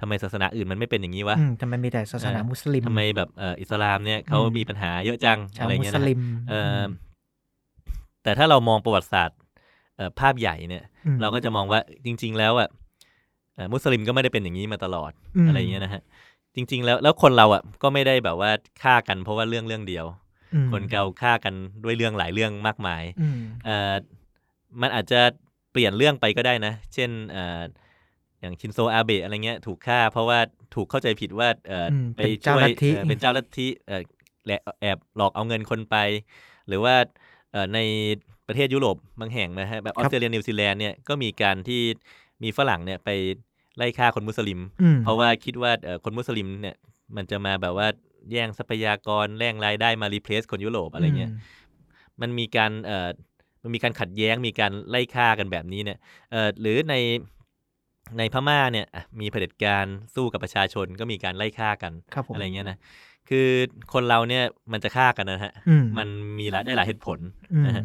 [0.00, 6.82] ทำไมศาสนาอื่นมันไม่เป็นอย่างนี้วะอืมทำไมมีแต่ศาสนาเออมุสลิมทำไมแบบเอ่ออิสลามเนี่ยเขาอืมมีปัญหาเยอะจังชาวอะไรมุเงี้ยสนะลิมเออ
[8.22, 9.38] แต่ถ้าเรามองประวัติศาสตร์
[9.96, 10.84] เอ่อภาพใหญ่เนี่ย
[11.14, 12.68] มเราก็จะมองว่าจริง ๆ แล้วอะ
[13.54, 15.12] เอ่อมุสลิมก็ไม่ได้เป็นอย่างนี้มาตลอด
[15.44, 16.02] มอะไรเงี้ยนะฮะ
[16.54, 18.50] จริง ๆ แล้วแล้วคนเราอะก็ไม่ได้แบบว่า
[18.82, 20.06] ฆ่ากันเพราะว่าเรื่องเรื่องเดียว
[20.54, 23.94] อืมคนเราฆ่ากันด้วยเรื่องหลายเรื่องมากมายอืมเอ่อ
[24.80, 25.20] มันอาจจะ
[25.72, 30.38] เปลี่ยนเรื่องไปก็ได้นะ เช่นเอ่ออย่างชินโซอาเบะอะไรเงี้ยถูกฆ่า เพราะว่า
[30.74, 34.02] ถูกเข้าใจผิดว่าเอ่ออมไปเป็นเจ้าช่วยลัทธิเอ่อเป็นเจ้าลัทธิเอ่อ
[34.46, 35.96] แหละแอบหลอกเอาเงินคนไป
[36.68, 36.94] หรือว่า
[37.52, 37.78] เอ่อใน
[38.46, 41.82] ประเทศยุโรปบางแห่งนะฮะแบบออสเตรเลียนิวซีแลนด์เนี่ยก็มีการที่
[42.42, 43.10] มีฝรั่งเนี่ยไป
[43.76, 46.76] ไล่ฆ่าคนมุสลิมอืมเพราะว่าคิดว่าเอ่อคนมุสลิมเนี่ย
[47.16, 47.88] มันจะมาแบบว่า
[48.32, 53.08] แย่งทรัพยากรแย่งรายได้มา replace คนยุโรปอะไรเงี้ยมันมีการเอ่อ
[53.62, 55.98] มันมีการขัดแย้งมีการไล่ฆ่ากันแบบนี้เนี่ย
[56.30, 56.94] เอ่อหรือใน
[58.18, 62.78] ในพม่าเนี่ยอะมีเผด็จการสู้กับประชาชนก็มีการไล่ฆ่ากันครับผมอะไรเงี้ยนะ
[63.28, 63.48] คือ
[63.92, 67.18] คนเราเนี่ยมันจะฆ่ากันนะฮะอืมมันมีหลายได้หลายเหตุผล
[67.52, 67.84] อืมนะฮะ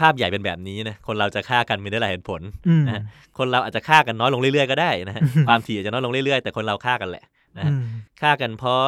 [0.00, 3.02] ภาพใหญ่เป็นแบบนี้นะคนเราจะฆ่ากันมีได้หลายเหตุผลอืมนะฮะ
[3.38, 7.24] คนเราอาจจะฆ่ากันน้อยลงเรื่อยๆก็ได้นะฮะอืมความถี่อาจจะน้อยลงเรื่อยๆแต่คนเราฆ่ากันแหละ
[7.56, 7.82] นะฮะอืม
[8.22, 8.82] ฆ่ากันเพราะ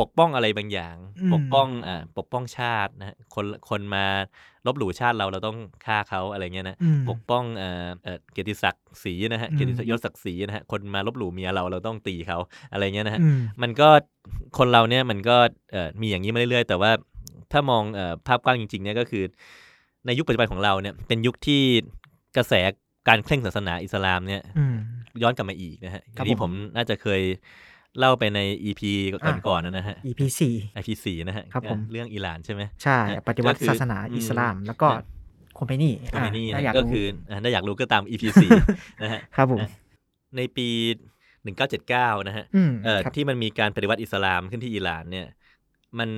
[0.00, 4.04] ปกป้องอะไรบางอย่างอืมปกป้องอ่าปกป้องชาตินะฮะคนคนมา
[4.66, 12.38] ลบหลู่ชาติเราเราต้องฆ่าเขาอะไรเงี้ยนะอืมปกป้องเอ่อเอ่อเกียรติศักดิ์ศรีนะฮะอืมเกียรติยศศักดิ์ศรีนะฮะคนมาลบหลู่เมียเราเราต้องตีเขา
[12.72, 13.88] อะไรเงี้ยนะฮะอืมมันก็
[14.58, 15.36] คนเราเนี่ยมันก็
[15.72, 16.90] เอ่อมีอย่างนี้มาเรื่อยๆ แต่ว่า
[17.52, 19.24] ถ้ามองเอ่อภาพกว้างจริงๆเนี่ยก็คือ
[20.06, 21.62] ในยุคปัจจุบันของเราเนี่ยเป็นยุคที่
[22.36, 22.54] กระแส
[23.08, 24.76] การเคร่งศาสนาอิสลามเนี่ยอืม
[25.22, 27.22] ย้อนกลับมาอีกนะฮะอครับย่างที่ผผมมน่าจะเคย
[27.98, 28.82] เล่าไปใน EP
[29.48, 35.04] ก่อนๆนะฮะ EP สี่ IP สี่นะฮะครับผมเรื่องอิหร่านใช่ไหมใช่นะปฏิวัติก็คือศาสนาอืมอิสลาม แล้วก็นะ
[35.58, 38.50] คอมเพนี่ก็ไม่นี่ถ้านะอยากก็รู้คืออะถ้าอยากรู้ก็ตาม EP สี่
[39.02, 39.70] นะฮะครับผมนะ
[40.36, 40.68] ในปี
[41.48, 45.26] 1979 นะฮะอืมเอ่อครับที่มันมีการปฏิวัติอิสลามขึ้นที่อิหร่านเนี่ย
[45.98, 46.08] มัน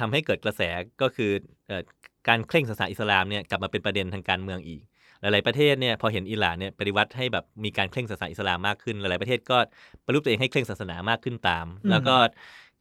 [0.00, 0.62] ทำให้เกิดกระแส
[1.02, 1.30] ก็คือ
[1.68, 1.82] เอ่อ
[2.28, 4.82] การเคร่งศาสนาอิสลามเนี่ยกลับมาเป็นประเด็นทางการเมืองอีก
[5.20, 9.58] หลาย ๆ ประเทศเนี่ยพอเห็นอิหร่านเนี่ยปฏิวัติให้แบบมีการเคร่งศาสนาอิสลามมากขึ้น หลาย ๆ ประเทศก็
[10.04, 12.16] ประรูปตัวเองให้เคร่งศาสนามากขึ้นตาม แล้วก็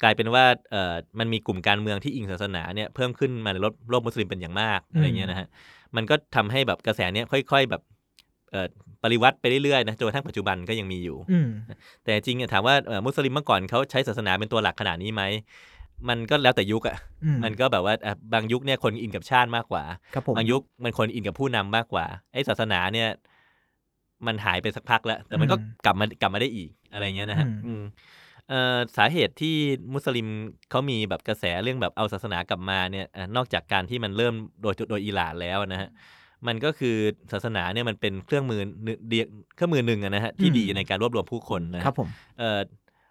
[0.04, 5.48] กลายเป็นว่าเอ่อมันมีกลุ่มการเมืองที่อิงศาสนาเนี่ยเพิ่มขึ้นมาในโลกโลกมุสลิมเป็นอย่างมากอะไรเงี้ยนะฮะ
[5.96, 7.82] มันก็ทำให้แบบกระแสเนี้ยค่อย ๆ แบบ
[8.52, 8.68] เอ่อ
[9.04, 11.50] ปริวัติไปเรื่อยๆนะจนกระทั่งปัจจุบันก็ยังมีอยู่อืม
[12.04, 15.24] แต่จริงๆอะถามว่าเอ่อมุสลิมเมื่อก่อนเขาใช้ศาสนาเป็นตัวหลักขนาดนี้ไหม
[16.10, 23.10] มันก็แล้วแต่ยุคอะอืมมันก็แบบว่าอะบางยุคเนี่ยคนอินกับชาติมากกว่าครับผมบางยุคมันคนอินกับผู้นำมากกว่าไอ้ศาสนาเนี่ย
[24.28, 27.82] มันหายไปสักพักแล้ว แต่มันก็อืมกลับมากลับมาได้อีกอะไรเงี้ยนะฮะอืมอืม
[28.50, 29.56] เอ่อสาเหตุที่
[29.94, 30.28] มุสลิม
[30.70, 35.90] เขามีแบบกระแสเรื่องแบบเอาศาสนากลับมาเนี่ยอะนอกจากการที่มันเริ่มโดยโดยอิหร่านแล้วนะฮะ
[36.48, 36.96] มันก็คือ
[37.32, 39.24] ศาสนาเนี่ยมันเป็นเครื่องมือหนึ่งเดีย
[39.56, 42.60] เครื่องมือหนึ่งอะนะฮะที่อืมดีในการรวบรวมผู้คนนะฮะครับผมเอ่อ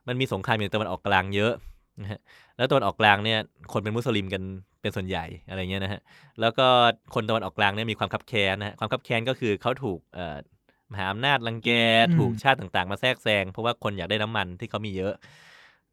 [0.09, 1.53] มันมีสงครามอย่างตะวันออกกลางเยอะ
[2.03, 2.21] นะฮะ
[2.57, 3.39] แล้วตะวันออกกลางเนี่ย
[3.73, 4.43] คนเป็นมุสลิมกัน
[4.81, 6.01] เป็นส่วนใหญ่อะไรเงี้ยนะฮะ
[6.41, 6.67] แล้วก็
[7.15, 10.37] คนตะวันออกกลางเนี่ยมีความคับแค้นนะฮะความคับแค้นก็คือเขาถูกเอ่อ
[10.93, 11.71] มหาอำนาจรังแก
[12.09, 15.13] อืมถูกชาติต่างๆ มาแทรกแซงเพราะว่าคนอยากได้น้ำมันที่เขามีเยอะ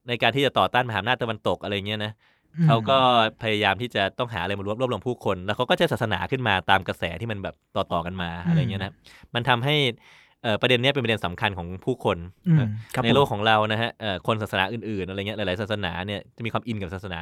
[0.08, 2.12] ในการที่จะต่อต้านมหาอำนาจตะวันตกอะไรเงี้ยนะ
[2.58, 2.98] อืมเขาก็
[3.42, 8.94] พยายามที่จะต้องหาอะไรมารวบรวบรวมผู้คน แล้วเขาก็จะศาสนาขึ้นมาตามกระแสที่มันแบบต่อๆกันมาอะไรเงี้ยนะ
[9.36, 10.21] มันทำให้เอ่อ
[10.62, 12.58] ประเด็นเนี้ยเป็นประเด็นสำคัญของผู้คนอืม
[12.96, 17.20] ครับในโลกของเรานะฮะเอ่อคนศาสนาอื่นๆอะไรเงี้ยหลายๆศาสนาเนี่ยจะมีความอินกับศาสนา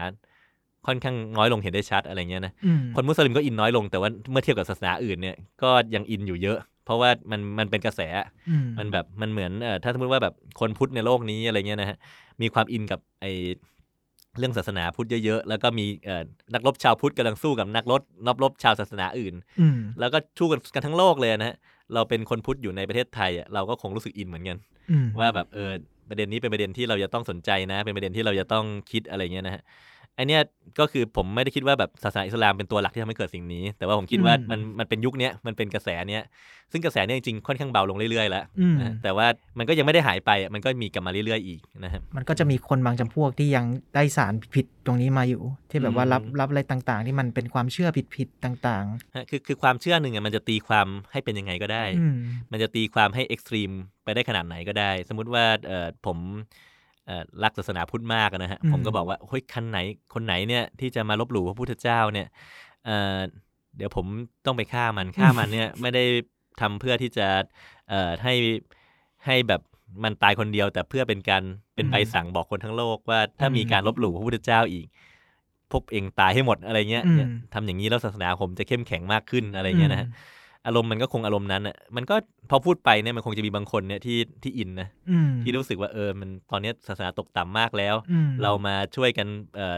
[0.87, 8.01] ค่อนข้างน้อยลงเห็นได้ชัดอะไรเงี้ยนะอืมคนมุสลิมก็อินน้อยลงแต่ว่าเมื่อเทียบกับศาสนาอื่นเนี่ยก็ยังอินอยู่เยอะ เพราะว่ามันมันเป็นกระแส
[8.49, 11.97] อืมมันแบบมันเหมือนเอ่อถ้าสมมติว่าแบบคนพุทธในโลกนี้อะไรเงี้ยนะฮะ
[12.41, 13.25] มีความอินกับไอ
[14.39, 21.55] เรื่องศาสนาพุทธเยอะๆ แล้วก็มีเอ่อนักรบชาวพุทธกำลังสู้กับนักรบนักรบชาวศาสนาอื่นอืมแล้วก็สู้กันกันทั้งโลกเลยนะฮะ
[21.93, 24.57] เราเป็นคนพุทธอยู่ในประเทศไทยอะเราก็คงรู้สึกอินเหมือนกัน
[24.91, 25.71] อืมว่าแบบเออ
[26.09, 29.63] ประเด็นนี้เป็นประเด็นที่เราจะต้องสนใจนะ เป็นประเด็นที่เราจะต้องคิดอะไรเงี้ยนะฮะ
[30.19, 30.43] ไอเนี้ย
[30.79, 36.23] ก็คือผมไม่ได้คิดว่าแบบศาสนาอิสลามเป็นตัวหลักที่ทำให้เกิดสิ่งนี้ แต่ว่าผมคิดว่ามันมันเป็นยุคเนี้ยมันเป็นกระแสเนี้ย
[36.71, 39.27] ซึ่งกระแสเนี้ยจริงๆค่อนข้างเบาลงเรื่อยๆแล้วอืมนะฮะแต่ว่า
[39.57, 52.15] มันก็ยังไม่ได้หายไปอะมันก็มีกลับมาเรื่อยๆอีกนะฮะมันก็จะมีคนบางจำพวกที่ยังได้สารผิดๆตรงนี้มาอยู่ ที่แบบว่ารับอืมรับอะไรต่างๆ ที่มันเป็นความเชื่อผิดๆต่างฮะคือคือความเชื่อหนึ่งอะมันจะตีความให้เป็นยังไงก็ได้ๆอืม
[52.51, 53.71] มันจะตีความให้เอ็กซ์ตรีม
[54.03, 56.68] ไปได้ขนาดไหนก็ได้ สมมุติว่าเออผมเอ่อ
[57.43, 59.79] รักศาสนาพุทธมากอะนะฮะอืมผมก็บอกว่าเฮ้ยคันไหน
[60.13, 62.27] คนไหนเนี่ยที่จะมาลบหลู่พระพุทธเจ้าเนี่ย
[62.85, 63.17] เอ่อ
[63.77, 64.05] เดี๋ยวผม
[64.45, 66.03] ต้องไปฆ่ามันฆ่ามันเนี่ยไม่ได้
[66.61, 67.27] ทำเพื่อที่จะ
[67.89, 68.33] เอ่อให้
[69.25, 69.61] ให้แบบ
[70.03, 71.43] มันตายคนเดียว แต่เพื่อเป็นการ
[71.75, 74.87] เป็นใบสั่งบอกคนทั้งโลกว่าถ้ามีการลบหลู่พระพุทธเจ้าอีก
[75.71, 80.07] พวกเองตายให้หมดอะไรเงี้ยอืมเนี่ยทำอย่างนี้แล้วศาสนาผมจะเข้มแข็งมากขึ้นอะไรเงี้ยนะฮะ
[80.69, 82.15] อารมณ์มันก็คงอารมณ์นั้นอะมันก็
[82.49, 89.77] พอพูดไปเนี่ยมันคงจะมีบางคนเนี่ยที่ที่อินนะอืมที่รู้สึกว่าเออมันตอนเนี้ยศาสนาตกต่ำมากแล้วอืมเรามาช่วยกันเอ่อ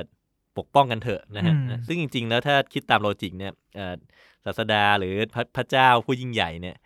[0.57, 3.95] ปกป้องกันเถอะนะฮะอืมซึ่งจริง ๆ แล้วถ้าคิดตามโลจิกเนี่ยเอ่อ
[4.45, 6.77] ศาสดาหรือพระพระเจ้าผู้ยิ่งใหญ่เนี่ย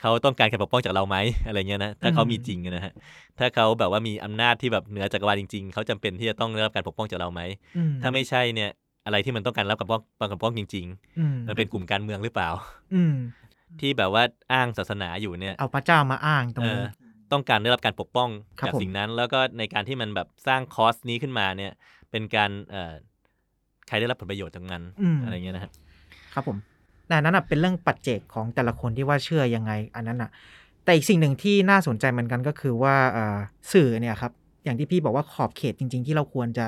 [0.00, 1.16] เขาต้องการการปกป้องจากเราไหม
[1.46, 2.92] อะไรเงี้ยนะถ้าเขามีจริงอะนะฮะ
[3.38, 7.40] ถ้าเขาแบบว่ามีอำนาจที่แบบเหนือจักรวาลจริง ๆ เขาจำเป็นที่จะต้องได้รับการปกป้องจากเราไหม
[7.76, 8.70] อืมถ้าไม่ใช่เนี่ย
[9.04, 10.86] อะไรที่มันต้องการรับการปกป้องการปกป้องจริง
[11.18, 12.48] อืมๆมันเป็นกลุ่มการเมืองหรือเปล่า
[12.94, 13.14] อืม
[13.80, 16.84] ที่แบบว่าอ้างศาสนาอยู่เนี่ย เอาพระเจ้ามาอ้างตรงเอนี้อ
[17.32, 21.72] ต้องการได้รับการปกป้องครับจากผมสิ่งนั้น แล้วก็ในการที่มันแบบสร้างคอสนี้ขึ้นมาเนี่ย
[22.10, 22.94] เป็นการเอ่อ
[23.88, 25.72] ใครได้รับผลประโยชน์จากมันอืมอะไรเงี้ยนะฮะ
[26.34, 26.56] ครับผม
[27.06, 30.30] แต่อันนั้นนะเป็นเรื่องปัจเจกของแต่ละคนที่ว่าเชื่อยังไง อันนั้นอะ
[30.84, 33.38] แต่อีกสิ่งหนึ่งที่น่าสนใจเหมือนกันก็คือว่าเอ่อ
[33.72, 34.32] สื่อเนี่ยครับ
[34.64, 36.66] อย่างที่พี่บอกว่าขอบเขตจริง ๆ ที่เราควรจะ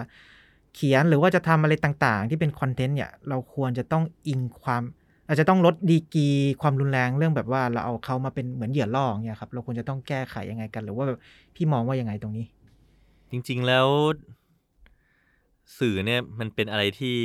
[0.77, 4.83] เขียนหรือว่าจะทำอะไรต่างๆ ที่เป็นคอนเทนต์เนี่ย เราควรจะต้องอิงความ
[5.27, 6.29] อาจจะต้องลดดีกรี
[6.63, 11.19] ความรุนแรงเรื่องแบบว่าเราเอาเขามาเป็นเหมือนเหยื่อล่อเนี่ยครับ เราควรจะต้องแก้ไขยังไงกัน หรือว่าแบบ
[11.55, 12.47] พี่มองว่ายังไงตรงนี้
[13.31, 13.87] จริง ๆ แล้ว
[15.79, 17.17] สื่อเนี่ยมันเป็นอะไรที่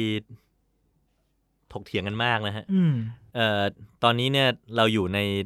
[1.72, 2.94] ถกเถียงกันมากนะฮะอืม
[3.36, 3.62] เอ่อ
[4.04, 5.46] ตอนนี้เนี่ยเราอยู่ในเอ่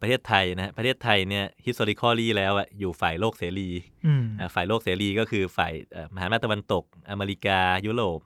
[0.00, 3.70] ประเทศไทยนะฮะประเทศไทยเนี่ย historically แล้วอะอยู่ฝ่ายโลกเสรี
[4.06, 8.20] อืมอ่าฝ่ายโลกเสรีก็คือฝ่ายเอ่อมหาอำนาจตะวันตก อเมริกา ยุโรป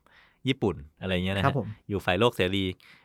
[0.48, 2.64] ญี่ปุ่นอะไรเงี้ยนะครัฮะบผมอยู่ฝ่ายโลกเสรี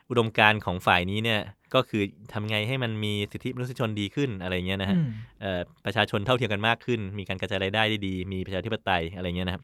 [0.09, 1.39] อุดมการณ์ของฝ่ายนี้เนี่ย
[1.73, 5.09] ก็คือทำไงให้มันมีสิทธิมนุษยชนดีขึ้นอะไรเงี้ยนะฮะอืม
[5.41, 9.63] เอ่อประชาชนเท่าเทียมกันมากขึ้น มีการกระจายรายได้ได้ดี มีประชาธิปไตยอะไรเงี้ยนะครับ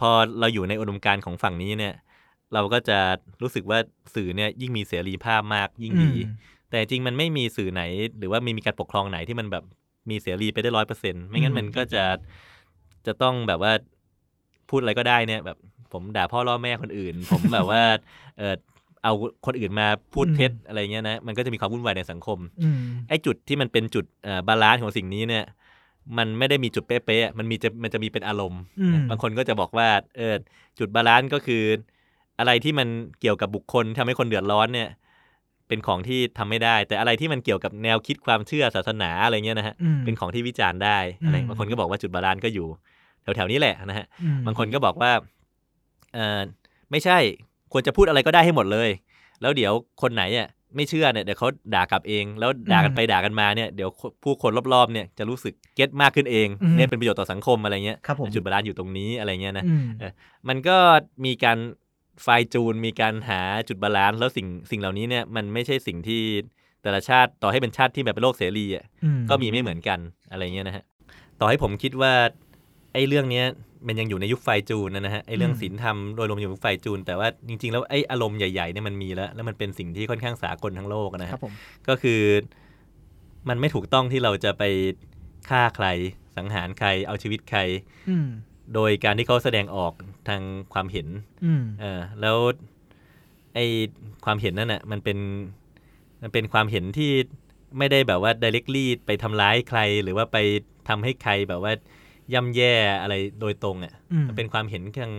[0.00, 0.10] พอ
[0.40, 1.94] เราอยู่ในอุดมการณ์ของฝั่งนี้เนี่ย
[2.54, 2.98] เราก็จะ
[3.42, 3.78] รู้สึกว่า
[4.14, 7.82] สื่อเนี่ยยิ่งมีเสรีภาพมากยิ่งดีอืม แต่จริงมันไม่มีสื่อไหน
[8.18, 9.64] หรือว่าไม่มีการปกครองไหนที่มันแบบ
[10.10, 12.04] มีเสรีไปได้ร้อยเปอร์เซ็นต์ไม่งั้นมันก็จะ
[13.06, 13.72] จะต้องแบบว่า
[14.68, 15.58] พูดอะไรก็ได้เนี่ย แบบ
[15.92, 17.82] ผมด่าพ่อล่อแม่คนอื่น ผมแบบว่า
[18.38, 18.54] เออ
[19.04, 19.12] เอา
[19.46, 24.04] คนอื่นมาพูดเท็จอะไรเงี้ยนะมันก็จะมีความวุ่นวายในสังคมอืมไอ้จุดที่มันเป็นจุด
[24.48, 25.44] balance ของสิ่งนี้เนี่ย
[26.18, 30.34] มันไม่ได้มีจุดเป๊ะๆอะมันมีจะมันจะมีเป็นอารมณ์อืมบางคนก็จะบอกว่าเออ
[30.78, 31.62] จุด balance ก็คือ
[32.38, 32.88] อะไรที่มัน
[33.20, 34.88] เกี่ยวกับบุคคลทำให้คนเดือดร้อนเนี่ย
[35.68, 42.66] เป็นของที่ทำไม่ได้ แต่อะไรที่มันเกี่ยวกับแนวคิดความเชื่อศาสนาอะไรเงี้ยนะฮะอืมเป็นของที่วิจารณ์ได้อะไรอืมบางคนก็บอกว่าจุด balance ก็อยู่
[43.36, 45.12] แถวๆนี้แหละนะฮะอืมบางคนก็บอกว่า
[46.14, 46.42] เออ
[46.90, 47.18] ไม่ใช่
[47.72, 48.88] ควรจะพูดอะไรก็ได้ให้หมดเลย
[49.40, 49.72] แล้วเดี๋ยว
[50.02, 53.88] คนไหนอะไม่เชื่อเนี่ยเดี๋ยวเขาด่ากลับเอง แล้วด่ากันไปด่ากันมาเนี่ยเดี๋ยว
[54.22, 60.12] ผู้คนรอบๆเนี่ยจะรู้สึก get มากขึ้นเองเนี่ยเป็นประโยชน์ต่อสังคมอะไรเงี้ยครับผมจุด balance อยู่ตรงนี้อะไรเงี้ยนะอืมเออ
[60.48, 60.76] มันก็
[61.24, 61.58] มีการ
[62.22, 66.22] fine-tune มีการหาจุด balance แล้วสิ่งสิ่งเหล่านี้เนี่ยมันไม่ใช่สิ่งที่
[66.82, 69.98] แต่ละชาติต่อให้เป็นชาติที่แบบเป็นโลกเสรีอะอืมก็มีไม่เหมือนกัน
[70.30, 70.84] อะไรเงี้ยนะฮะ
[71.40, 72.12] ต่อให้ผมคิดว่า
[72.92, 73.46] ไอ้เรื่องเนี้ย
[73.86, 81.52] มันยังอยู่ในยุคไฟจูนนะนะฮะไอ้เรื่องศีลธรรมโดยรวมอยู่ในยุคไฟจูน แต่ว่าจริง ๆ แล้วไอ้อารมณ์ใหญ่ๆเนี่ยมันมีแล้ว แล้วมันเป็นสิ่งที่ค่อนข้างสากลทั้งโลกนะครัฮะบผม
[81.88, 82.20] ก็คือ
[83.48, 84.62] มันไม่ถูกต้องที่เราจะไป
[85.48, 85.86] ฆ่าใคร
[86.36, 87.60] สังหารใครเอาชีวิตใคร
[88.10, 88.28] อืม
[88.74, 89.92] โดยการที่เขาแสดงออก
[90.28, 91.08] ทางความเห็น
[91.44, 92.36] อืมเออแล้ว
[93.54, 93.64] ไอ้
[94.24, 95.18] ความเห็นนั่นน่ะมันเป็น
[96.22, 97.10] มันเป็นความเห็นที่
[97.78, 100.38] ไม่ได้แบบว่า directly ไปทำร้ายใคร หรือว่าไป
[100.88, 101.72] ทำให้ใครแบบว่า
[102.32, 105.12] ย่ำแย่อะไรโดยตรงอะอืมมันเป็นความเห็นทาง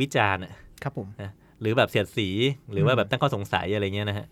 [0.00, 2.28] วิจารณ์อะครับผมนะหรือแบบเสียดสี
[2.72, 4.26] หรือว่าอืมแบบตั้งข้อสงสัยอะไรเงี้ยนะฮะ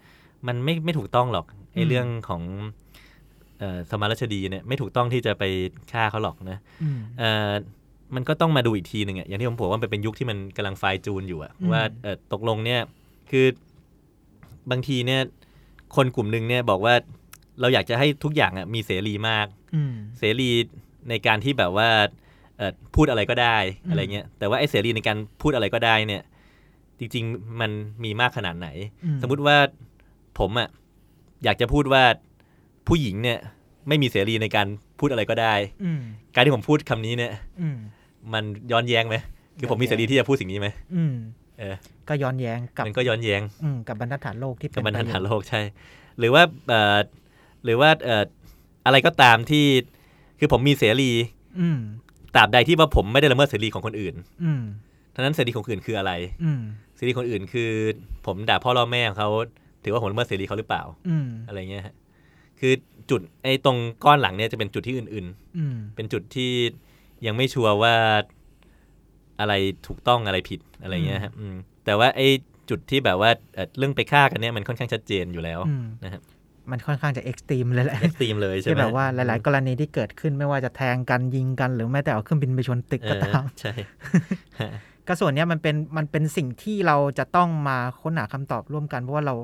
[0.46, 2.42] มันไม่ไม่ถูกต้องหรอกไอ้อืมเรื่องของ
[3.58, 5.44] เอ่อสมารชดีเนี่ยไม่ถูกต้องที่จะไป
[5.92, 6.88] ฆ่าเขาหรอกนะอื
[8.14, 12.80] มเอ่อมันก็ต้องมาดูอีกทีหนึ่งอะอย่างที่ผมบอกว่ามันเป็นยุคที่มันกำลังไฟล์จูนอยู่อะอืมว่าเอ่อตกลงเนี่ย
[13.30, 13.46] คือ
[14.70, 15.20] บางทีเนี่ย
[15.96, 16.94] คนกลุ่มหนึ่งเนี่ยบอกว่า
[17.60, 20.50] เราอยากจะให้ทุกอย่างอะมีเสรีมากอืมเสรี
[21.08, 21.88] ในการที่แบบว่า
[22.56, 26.22] เอ่อพูดอะไรก็ได้อืมอะไรเงี้ยแต่ว่าไอ้เสรีในการพูดอะไรก็ได้เนี่ย
[26.98, 27.70] จริง ๆ มัน
[28.04, 28.68] มีมากขนาดไหน
[29.04, 29.56] อืสมมุติว่า
[30.38, 30.68] ผมอะ
[31.44, 32.02] อยากจะพูดว่า
[32.88, 33.38] ผู้หญิงเนี่ย
[33.88, 34.66] ไม่มีเสรีในการ
[34.98, 36.00] พูดอะไรก็ได้อืม
[36.34, 37.68] การที่ผมพูดคำนี้เนี่ยอื
[38.28, 39.16] มมันย้อนแย้งไหม
[39.58, 41.14] คือผมมีเสรีที่จะพูดสิ่งนี้ไหมอืม
[41.58, 41.74] เออ
[42.08, 45.60] ก็ย้อนแย้งกับมันก็ย้อนแย้งอืมกับบรรทัดฐานโลกที่กับบรรทัดฐานเป็โลกใช่
[46.18, 46.98] หรือว่าเอ่อ
[47.64, 48.24] หรือว่าเอ่อ
[48.86, 49.64] อะไรก็ตามที่
[50.38, 51.10] คือผมมีเสรี
[51.60, 51.78] อืม
[52.34, 54.14] ตราบใดที่ว่าผมไม่ได้ละเมิดเสรีของคนอื่น
[54.44, 54.62] อืม
[55.14, 56.12] ทั้งนั้นเสรีของคนอื่นคืออะไร
[56.44, 56.60] อืม
[56.96, 57.70] เสรีคนอื่นคือ
[58.26, 59.30] ผมด่าพ่อล่อแม่ของเขา
[59.84, 61.94] ถือว่าผมละเมิดเสรีเขาหรือเปล่า อืมอะไรเงี้ยฮะ
[62.60, 62.72] คือ
[63.10, 65.26] จุดไอ้ตรงก้อนหลังเนี่ยจะเป็นจุดที่อื่น
[65.58, 66.52] อืมๆเป็นจุดที่
[67.26, 67.94] ยังไม่ sure ว่า
[69.40, 69.52] อะไร
[69.86, 72.28] ถูกต้องอะไรผิดอะไรเงี้ยฮะอืมแต่ว่าไอ้
[72.70, 76.22] จุดที่แบบว่าเอ่อเรื่องไปฆ่ากันเนี่ยมันค่อนข้างชัดเจนอยู่แล้วอืมนะครับ
[76.70, 83.72] มันค่อนข้างจะ extreme เลยแหละ extreme เลยใช่ที่ไหมแบบว่าหลาย ๆ กรณีที่เกิดขึ้นไม่ว่าจะแทงกันยิงกันหรือแม้แต่เอาเครื่องบินไปชนตึกเอยก็ตามใช่
[84.60, 84.70] ฮะ
[85.06, 89.34] ก็ส่วนเนี้ยมันเป็นมันเป็นสิ่งที่เราจะต้องมาค้นหาคำตอบร่วมกันเพราะว่าเรา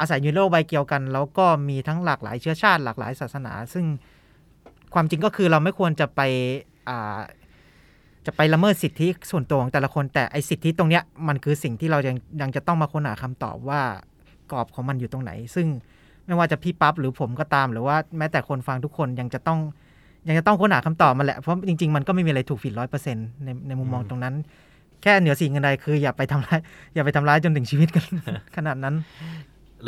[0.00, 3.84] อาศัยอยู่ในโลกใบเกี่ยวกัน แล้วก็มีทั้งหลากหลายเชื้อชาติหลากหลายศาสนา ซึ่ง
[4.94, 6.75] ความจริงก็คือเราไม่ควรจะไปอ่า
[8.26, 13.80] จะไปละเมิดสิทธิส่วนตัวของแต่ละคน แต่ไอสิทธิตรงเนี้ยมันคือสิ่งที่เรายังยังจะต้องมาค้นหาคำตอบว่า
[14.52, 15.66] กรอบของมันอยู่ตรงไหน ซึ่ง
[16.26, 19.58] ไม่ว่าจะพี่ปั๊บหรือผมก็ตาม หรือว่าแม้แต่คนฟังทุกคนยังจะต้อง
[20.28, 24.34] ยังจะต้องค้นหาคำตอบมาแหละ เพราะจริง ๆ มันก็ไม่มีอะไรถูกผิดร้อยเปอร์เซ็นต์ในในมุมมองอืมตรงนั้น
[25.02, 26.60] แค่เหนือสิ่งอื่นใดคืออย่าไปทำร้าย
[26.94, 28.04] อย่าไปทำร้ายจนถึงชีวิตกัน
[28.56, 28.94] ขนาดนั้น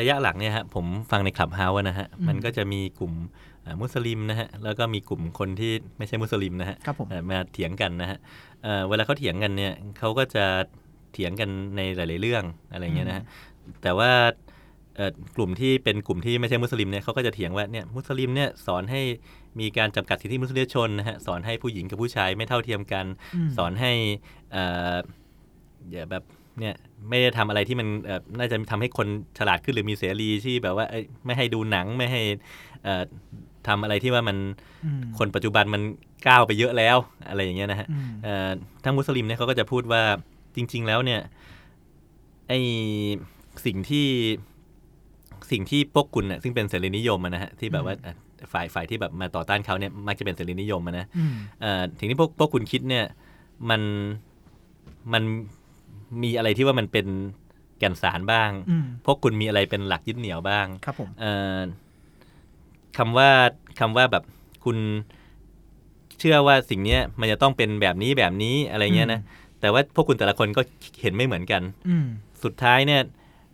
[0.01, 3.13] ระยะหลังเนี่ยฮะผมฟังใน Clubhouse นะฮะอืมมันก็จะมีกลุ่ม
[3.58, 8.19] อ่า มุสลิมนะฮะแล้วก็มีกลุ่มคนที่ไม่ใช่มุสลิมนะฮะครับผมเอ่อมาเถียงกันนะฮะ
[8.63, 10.45] เอ่อเวลาเขาเถียงกันเนี่ยเขาก็จะ
[11.13, 13.25] เถียงกันในหลาย ๆ เรื่องอะไรเงี้ยนะฮะ
[13.83, 14.13] แต่ว่า
[14.97, 19.03] เอ่อกลุ่มที่เป็นกลุ่มที่ไม่ใช่มุสลิมเนี่ยเขาก็จะเถียงว่าเนี่ยมุสลิมเนี่ยสอนให้
[19.61, 23.07] มีการจำกัดสิทธิมนุษยชนนะฮะสอนให้ผู้หญิงกับผู้ชายไม่เท่าเทียมกัน
[23.47, 23.93] มสอนให้
[24.53, 24.97] เอ่อ
[25.91, 26.25] อย่าแบบ
[26.61, 26.75] เนี่ย
[27.09, 32.23] ไม่ได้ทำอะไรที่มันเอ่อน่าจะทำให้คนฉลาดขึ้นหรือมีเสรีที่แบบว่าเอ้ยไม่ให้ดูหนังไม่ให้
[32.85, 33.03] เอ่อ
[33.66, 34.37] ทำอะไรที่ว่ามัน
[34.85, 35.83] อืมคนปัจจุบันมัน
[36.27, 36.97] ก้าวไปเยอะแล้ว
[37.29, 38.51] อะไรอย่างเงี้ยนะฮะอืมเอ่อ
[38.85, 40.03] ทั้งมุสลิมเนี่ยเขาก็จะพูดว่า
[40.57, 41.21] จริง ๆ แล้วเนี่ย
[42.49, 42.53] ไอ
[43.66, 44.07] สิ่งที่
[45.51, 48.14] สิ่งที่พวกคุณเนี่ยซึ่งเป็นเสรีนิยมอะนะฮะที่แบบว่าอะ
[48.53, 53.05] ฝ่ายฝ่ายที่แบบมาต่อต้านเขาเนี่ยมักจะเป็นเสรีนิยมอะนะอืมเอ่อสิ่งที่พวกพวกคุณคิดเนี่ย
[53.71, 53.83] มัน
[55.12, 55.23] มัน
[56.23, 57.07] มีอะไรที่ว่ามันเป็น
[57.79, 61.59] แก่นสารบ้างอืมพวกคุณมีอะไรเป็นหลักยึดเหนี่ยวบ้างครับผมเอ่อ
[62.96, 63.31] คำว่า
[63.81, 64.24] คำว่าแบบ
[64.64, 64.79] คุณ
[66.18, 69.20] เชื่อว่าสิ่งเนี้ยมันจะต้องเป็นแบบนี้แบบนี้อะไรเงี้ยนะ
[69.61, 70.62] แต่ว่าพวกคุณแต่ละคนก็
[71.01, 72.07] เห็นไม่เหมือนกัน อืม
[72.44, 73.01] สุดท้ายเนี่ย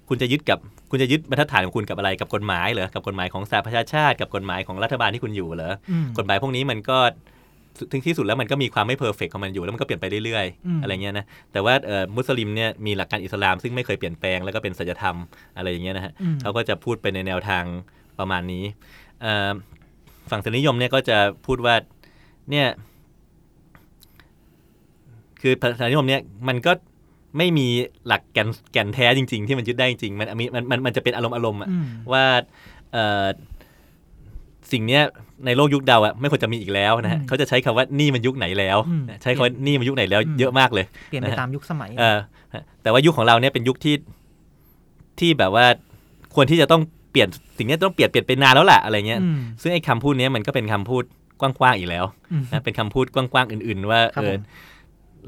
[0.09, 0.59] คุณจะยึดกับ
[0.91, 6.99] คุณจะยึดบรรทัดฐานของคุณกับอะไรกับกฎหมายเหรอกับกฎหมายของสหประชาชาติ กับกฎหมายของรัฐบาลที่คุณอยู่เหรออืมกฎหมายพวกนี้มันก็
[7.93, 15.17] ถึงที่สุดแล้วมันก็มีความไม่เพอร์เฟกของมันอยู่แล้วมันก็เปลี่ยนไปเรื่อยอืมๆอะไรเงี้ยนะแต่ว่าเอ่อมุสลิมเนี่ยมีหลักการอิสลาม ซึ่งไม่เคยเปลี่ยนแปลงแล้วก็เป็นสัจธรรม
[15.57, 17.65] อะไรอย่างเงี้ยนะฮะอืมเขาก็จะพูดไปในแนวทาง
[18.19, 19.04] ประมาณนี้เอ่อ
[20.31, 21.75] ฝั่งสนิยมเนี่ยก็จะพูดว่า
[22.51, 22.67] เนี่ย
[25.41, 26.73] คือสนิยมเนี่ยมันก็
[27.39, 27.67] ไม่มี
[28.07, 32.25] หลักแก่นแก่นแท้จริง ๆ ที่มันยึดได้จริงๆมันมีมันมันมันจะเป็นอารมณ์อารมณ์อะอืมว่า
[32.93, 33.27] เอ่อ
[34.73, 35.03] สิ่งเนี้ย
[35.47, 42.19] ในโลกยุคเดาอะไม่ควรจะมีอีกแล้วนะฮะอืมเขาจะใช้คำว่านี่มันยุคไหนแล้วอืมใช้คำว่านี่มันยุคไหนแล้วอืมเยอะมากเลยเปลี่ยนไปนะฮะตามยุคสมัยเออ
[42.55, 43.95] ฮะแต่ว่ายุคของเราเนี่ยเป็นยุคที่
[45.21, 45.67] ที่แบบว่า
[46.35, 46.83] ควรที่จะต้อง
[47.15, 51.05] เปลี่ยนสิ่งเนี้ยต้องเปลี่ยนเปลี่ยนไปนานแล้วแหละอะไรเงี้ยอืมซึ่งไอ้คำพูดเนี้ยมันก็เป็นคำพูด
[51.41, 54.41] กว้างๆอีกแล้วอืมนะเป็นคำพูดกว้างๆอื่น ๆ ว่าครับเออผม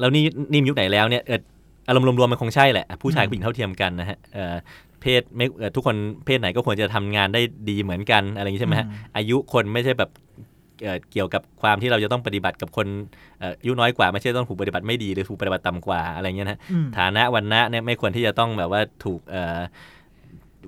[0.00, 1.40] แล้วนี่นี่มันยุคไหนแล้วเนี่ยเออ
[1.88, 4.54] อารมณ์รวมๆมันคงใช่แหละ ผู้ชายอืมผู้หญิงเท่าเทียมกันนะฮะเออ
[5.00, 5.96] เพศไม่เอ่อทุกคน
[6.26, 10.10] เพศไหนก็ควรจะทำงานได้ดีเหมือนกันอะไรอย่างนี้ใช่ไหมฮะอืมอายุคนไม่ใช่แบบ
[10.82, 12.86] เอ่อเกี่ยวกับความที่เราจะต้องปฏิบัติกับคน
[13.38, 19.58] เอ่ออายุน้อยกว่าไม่ใช่ต้องถูกปฏิบัติไม่ดีหรือถูกปฏิบัติต่ำกว่าอะไรเงี้ยนะฮะอืมฐานะวันนะเนี่ยไม่ควรที่จะต้องแบบว่าถูกเอ่อ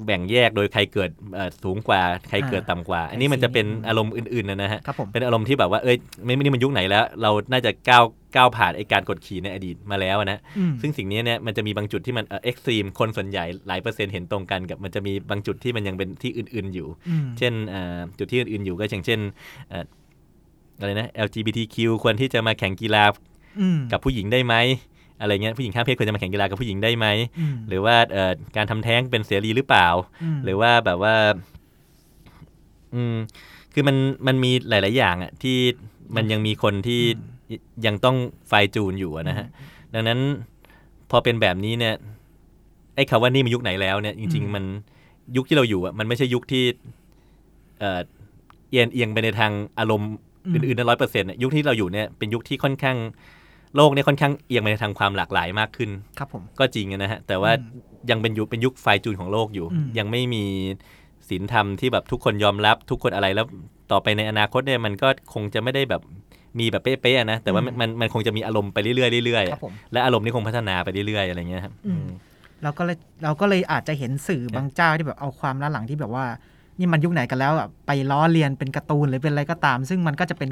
[0.07, 8.05] แบ่งแยกโดยใครเกิดเอ่อสูงกว่าใครเกิดต่ำกว่า อันนี้มันจะเป็นอารมณ์อื่นๆนะนะฮะครับผมเป็นอารมณ์ที่แบบว่าเอ้ยไม่ไม่นี่มันยุคไหนแล้ว เราน่าจะก้าว
[8.37, 19.21] ก้าวผ่านไอการกดขี่ในอดีตมาแล้วนะอืมซึ่งสิ่งนี้เนี่ยมันจะมีบางจุดที่มันเอ็กซ์ตรีมคนส่วนใหญ่หลายเปอร์เซ็นต์เห็นตรงกันกับมันจะมีบางจุดที่มันยังเป็นที่อื่นๆอยู่อืมเช่นเอ่อจุดที่อื่นๆอยู่ก็อย่างเช่น
[19.69, 19.85] เอ่อ
[20.81, 23.05] อะไรนะ LGBTQ ควรที่จะมาแข่งกีฬา
[23.61, 24.55] อืมกับผู้หญิงได้ไหม
[25.21, 27.07] อะไรเงี้ยผู้หญิงข้ามเพศควรจะมาแข่งกีฬากับผู้หญิงได้ไหม
[27.41, 29.89] อืมหรือว่าเอ่อการทำแท้งเป็นเสรีหรือเปล่า
[30.37, 31.15] มหรือว่าแบบว่า
[32.95, 33.17] อืม
[33.75, 35.57] คือมันมันมีหลาย ๆ อย่างอะที่
[36.17, 37.03] มันยังมีคนที่
[37.87, 38.17] ยังต้อง
[38.49, 39.47] ไฟจูนอยู่อะนะฮะ
[39.95, 40.19] ดังนั้น
[41.11, 41.95] พอเป็นแบบนี้เนี่ย
[42.97, 44.65] ไอ้คำว่านี่มันยุคไหนแล้วเนี่ยจริง ๆ มัน
[45.37, 46.65] ยุคที่เราอยู่อะมันไม่ใช่ยุคที่
[47.79, 48.01] เอ่อ
[48.71, 50.13] เอียงเอียงไปในทางอารมณ์
[50.53, 52.97] อื่นๆร้อยเปอร์เซ็นต์ยุคที่เราอยู่เนี่ยเป็นยุคที่ค่อนข้าง
[53.77, 60.45] โลกเนี่ยค่อนข้างเอียงไปในทางความหลากหลายมากขึ้น ครับผมก็จริงอะนะฮะ แต่ว่าอืมยังเป็นยุคเป็นยุคไฟจูนของโลกอยู่อืมยังไม่มี
[61.29, 63.47] ศีลธรรมที่แบบทุกคนยอมรับทุกคนอะไรแล้ว
[63.93, 66.03] ต่อไปในอนาคตเนี่ยมันก็คงจะไม่ได้แบบ
[66.59, 72.07] มีแบบเป๊ะๆอะนะแต่ว่ามันมันมันคงจะมีอารมณ์ไปเรื่อยๆเรื่อยๆคอะรับผมและอารมณ์นี่คงพัฒนาไปเรื่อยๆอะไรเงี้ยครับอืม
[72.63, 76.25] เราก็เลยเราก็เลยอาจจะเห็นสื่อบางเจ้าที่แบบเอาความล้าหลังที่แบบว่า
[76.79, 80.51] นี่มันยุคไหนกันแล้วอะไปล้อเลียนเป็นการ์ตูนหรือเป็นอะไรก็ตาม ซึ่งมันก็จะเป็น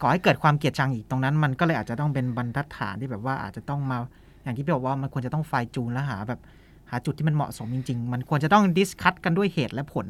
[0.00, 3.98] ก่อให้เกิดความเกลียดชังอีกตรงนั้น มันก็เลยอาจจะต้องเป็นบรรทัดฐานที่แบบว่าอาจจะต้องมา
[4.42, 6.40] อย่างที่พี่บอกว่ามันควรจะต้อง fine-tune แล้วหาแบบ
[6.90, 10.06] หาจุดที่มันเหมาะสมจริง ๆ มันควรจะต้อง discuss กันด้วยเหตุและผล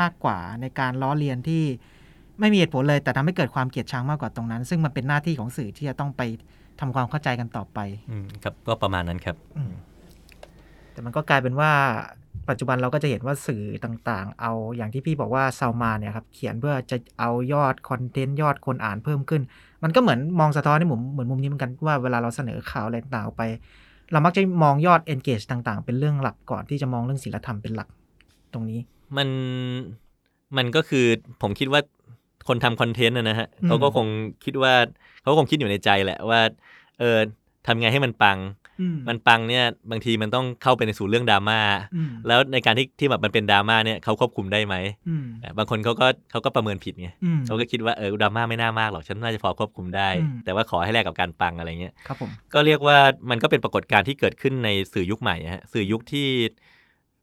[0.00, 1.62] มากกว่าในการล้อเลียนที่
[2.40, 6.22] ไม่มีเหตุผลเลย แต่ทำให้เกิดความเกลียดชังมากกว่าตรงนั้น ซึ่งมันเป็นหน้าที่ของสื่อที่จะต้องไป
[6.80, 7.78] ทำความเข้าใจกันต่อไป
[8.10, 9.36] อืมครับก็ประมาณนั้นครับ
[10.92, 11.72] แต่มันก็กลายเป็นว่า
[12.48, 19.42] ปัจจุบันเราก็จะเห็นว่าสื่อต่างๆ เอาอย่างที่พี่บอกว่าซาวมาเนี่ยครับเขียนเพื่อจะเอายอด content ยอดคนอ่านเพิ่มขึ้น
[19.82, 23.42] มันก็เหมือนมองสะท้อนในมุมเหมือนมุมนี้เหมือนกันว่าเวลาเราเสนอข่าวอะไรต่างๆออกไป
[24.12, 27.88] เรามักจะมองยอด engage ต่างๆ เป็นเรื่องหลักก่อนที่จะมองเรื่องศีลธรรมเป็นหลัก
[28.52, 28.80] ตรงนี้
[29.16, 29.28] มัน
[30.56, 31.06] มันก็คือ
[31.42, 31.80] ผมคิดว่า
[32.48, 34.06] คนทำคอนเทนต์นะนะฮะอืมเขาก็คง
[34.44, 34.74] คิดว่า
[35.22, 36.40] เขาก็คงคิดอยู่ในใจแหละว่า
[36.98, 37.18] เออ
[37.66, 38.38] ทำไงให้มันปัง
[39.08, 41.60] มันปังเนี่ยบางทีมันต้องเข้าไปในสู่เรื่องดราม่า
[41.96, 44.74] อืมแล้วในการที่ที่แบบมันเป็นดราม่าเนี่ยเขาควบคุมได้ไหม
[45.08, 52.98] อืมอะบางคนเขาก็เขาก็ประเมินผิดไงอืมเขาก็คิดว่าเออดราม่าไม่น่ามากหรอกฉันน่าจะพอควบคุมได้อืมแต่ว่าขอให้แลกกับการปังอะไรเงี้ยครับผมก็เรียกว่า
[53.30, 56.28] มันก็เป็นปรากฏการณ์ที่เกิดขึ้นในสื่อยุคใหม่อะฮะสื่อยุคที่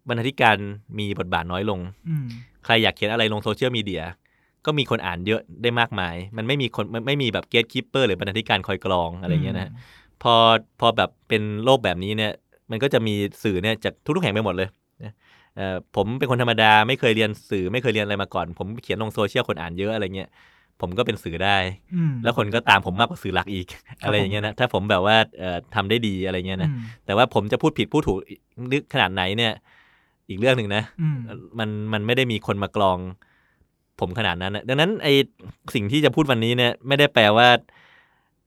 [0.08, 0.58] บรรณาธิการ
[1.00, 2.28] มีบทบาทน้อยลงอืม
[2.66, 4.04] ใครอยากเขียนอะไรลงโซเชียลมีเดีย
[4.66, 9.72] ก็มีคนอ่านเยอะได้มากมาย มันไม่มีคนมันไม่มีแบบ gatekeeper หรือบรรณาธิการคอยกรองอะไรเงี้ยนะฮะ
[10.24, 10.36] พอ
[10.80, 12.32] พอแบบเป็นโลกแบบนี้เนี่ย
[12.72, 14.70] มันก็จะมีสื่อเนี่ยจากทุกๆแห่งไปหมดเลย
[15.04, 15.14] นะ
[15.56, 20.30] เอ่อผมเป็นคนธรรมดาไม่เคยเรียนสื่อไม่เคยเรียนอะไรมาก่อน ผมเขียนลงโซเชียลคนอ่านเยอะอะไรเงี้ย
[20.82, 21.58] ผมก็เป็นสื่อได้
[21.96, 23.68] อืมแล้วคนก็ตามผมมากกว่าสื่อหลักอีก
[24.04, 28.18] อะไรอย่างเงี้ยนะถ้าผมแบบว่าเอ่อทำได้ดีอะไรเงี้ยนะอืมแต่ว่าผมจะพูดผิดพูดถูก
[28.72, 29.54] ลึกขนาดไหนเนี่ย
[30.30, 31.18] อีกเรื่องหนึ่งนะอืม
[31.60, 32.98] มันมันไม่ได้มีคนมากรอง
[34.00, 35.08] ผมขนาดนั้นนะดังนั้นไอ
[35.76, 37.48] สิ่งที่จะพูดวันนี้เนี่ย ไม่ได้แปลว่า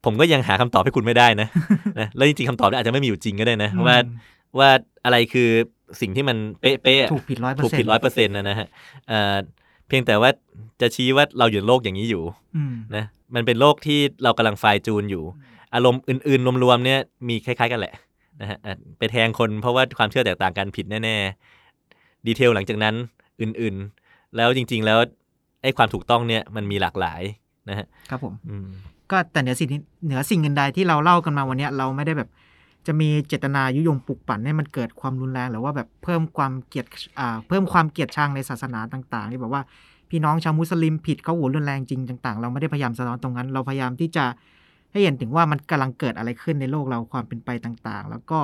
[0.05, 1.49] ผมก็ยังหาคำตอบให้คุณไม่ได้นะ
[1.99, 3.97] นะแล้วจริงๆคำตอบเนี่ยอาจจะไม่มีอยู่จริงก็ได้นะอืมว่า
[4.59, 4.71] ว่า
[5.05, 5.51] อะไรคือ
[6.01, 8.67] สิ่งที่มันเป๊ะๆอะถูกผิดร้อยเปอถูร์กเซ็นต์ผิดร้อยเปอร์เซ็นต์นะนะฮะ
[9.09, 9.37] เอ่อ
[9.89, 10.31] เพียงแต่ว่า
[10.81, 12.23] จะชี้ว่าเราอยู่ในโลกอย่างนี้อยู่
[12.57, 15.25] อืมนะมันเป็นโลกที่เรากำลังไฟล์จูนอยู่
[15.75, 17.95] อารมณ์อื่นๆรวมๆเนี่ยมีคล้าย ๆ กันแหละ
[18.41, 22.95] นะฮะอะไปแทงคนเพราะว่าความเชื่อแตกต่างกันผิดแน่ๆ ดีเทลหลังจากนั้น
[23.41, 24.99] อื่นๆ แล้วจริง ๆ แล้ว
[25.63, 27.23] ไอ้ความถูกต้องเนี่ยมันมีหลากหลาย
[27.69, 28.69] นะฮะครับผมอืม
[29.13, 29.69] ก็แต่เหนือสิ่ง
[30.05, 32.29] เหนือสิ่งอื่นใดที่เราเล่ากันมาวันนี้เราไม่ได้แบบ
[32.87, 36.87] จะมีเจตนายุยงปลุกปั่นให้มันเกิดความรุนแรงหรือว่าแบบเพิ่มความเกลียด
[37.19, 39.63] อ่าเพิ่มความเกลียดชังในศาสนาต่างๆที่แบบว่า
[40.11, 44.25] พี่น้องชาวมุสลิมผิดเขาหัวรุนแรงจริงต่าง ๆ เราไม่ได้พยายามสะท้อนตรงนั้น เราพยายามที่จะ
[44.93, 48.41] ให้เห็นถึงว่ามันกำลังเกิดอะไรขึ้นในโลกเราความเป็นไปต่างๆ แล้วก็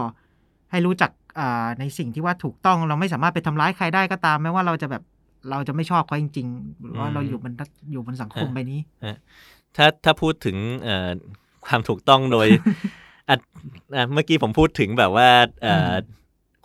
[0.71, 5.03] ให้รู้จักอ่าในสิ่งที่ว่าถูกต้องเราไม่สามารถไปทำร้ายใครได้ก็ตามแม้ว่าเราจะแบบ
[5.51, 7.53] เราจะไม่ชอบเขาจริงๆว่าเราอยู่บน
[7.93, 8.81] อยู่บนสังคมใบนี้
[9.77, 11.09] ถ้าถ้าพูดถึงเอ่อ
[11.67, 12.49] ความถูกต้องโดย
[13.29, 13.37] อะ
[13.97, 15.29] อะเมื่อกี้ผมพูดถึงแบบว่า
[15.63, 15.97] เอ่ออม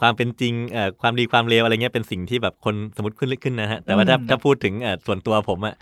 [0.02, 5.76] ความเป็นจริงเอ่อความดีความเลวอะไรเงี้ยเป็นสิ่งที่แบบคนสมมติขึ้นขึ้นนะฮะแต่ว่าถ้าอืมถ้าพูดถึงเอ่อส่วนตัวผมอะ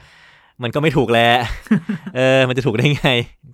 [0.64, 1.34] มันก็ไม่ถูกแล้ว
[2.16, 3.10] เออ มันจะถูกได้ไง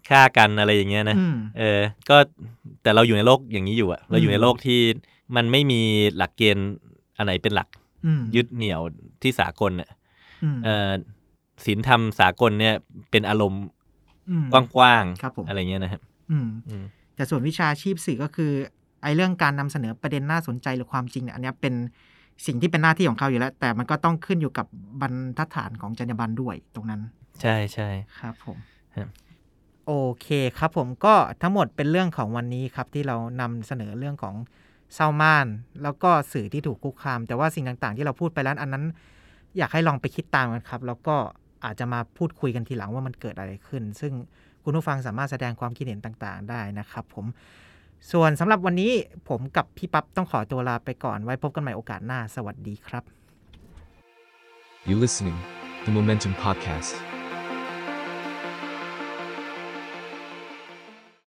[0.10, 2.17] ฆ่ากันอะไรอย่างเงี้ยนะอืมเออ ก็
[2.84, 4.80] แต่เราอยู่ในโลกอย่างนี้อยู่อะเราอยู่อืมในโลกที่
[5.36, 5.82] มันไม่มี
[6.17, 6.71] หลักเกณฑ์
[7.17, 7.67] อันไหนเป็นหลัก
[8.06, 8.82] อืมยึดเหนี่ยว
[9.21, 9.89] ที่สากลอะ
[10.43, 10.91] อืมเออ
[11.65, 12.76] ศีลธรรมสากลเนี่ย
[13.12, 13.63] เป็นอารมณ์
[14.30, 18.52] อืมกว้างครับผมๆอะไรเงี้ยนะครับอืมอืมแต่ส่วนวิชาชีพสื่อก็คือ
[19.04, 21.74] ไอ้เรื่องการนำเสนอประเด็นน่าสนใจหรือความจริงเนี่ยอันเนี้ยเป็น
[22.45, 24.68] สิ่งที่เป็นหน้าที่ของเขาอยู่แล้ว แต่มันก็ต้องขึ้นอยู่กับ
[25.01, 27.01] บรรทัดฐานของจรรยาบรรณด้วยตรงนั้น
[27.41, 27.89] ใช่ใช่
[28.20, 28.58] ครับผม
[28.95, 29.08] ครับ
[29.88, 30.28] โอเค
[30.58, 34.36] ครับผมก็ทั้งหมดเป็นเรื่องของวันนี้ครับที่เรานำเสนอเรื่องของ
[34.93, 35.47] เซามาน
[35.84, 38.86] แล้วก็สื่อที่ถูกคุกคาม แต่ว่าสิ่งต่างๆ ที่เราพูดไปแล้วอันนั้น
[39.58, 41.16] อยากให้ลองไปคิดตามกันครับ แล้วก็
[41.66, 44.14] อาจจะมาพูดคุยกันทีหลังว่ามันเกิดอะไรขึ้น ซึ่ง
[44.64, 47.26] คุณผู้ฟังสามารถแสดงความคิดเห็นต่างๆ ได้นะครับ ผม
[48.12, 48.91] ส่วนสำหรับวันนี้
[49.30, 53.03] ผมกับพี่ปั๊บต้องขอตัวลาไปก่อนไว้พบกันใหม่โอกาสหน้า สวัสดีครับ
[54.89, 55.38] You listening,
[55.86, 57.16] the Momentum Podcast.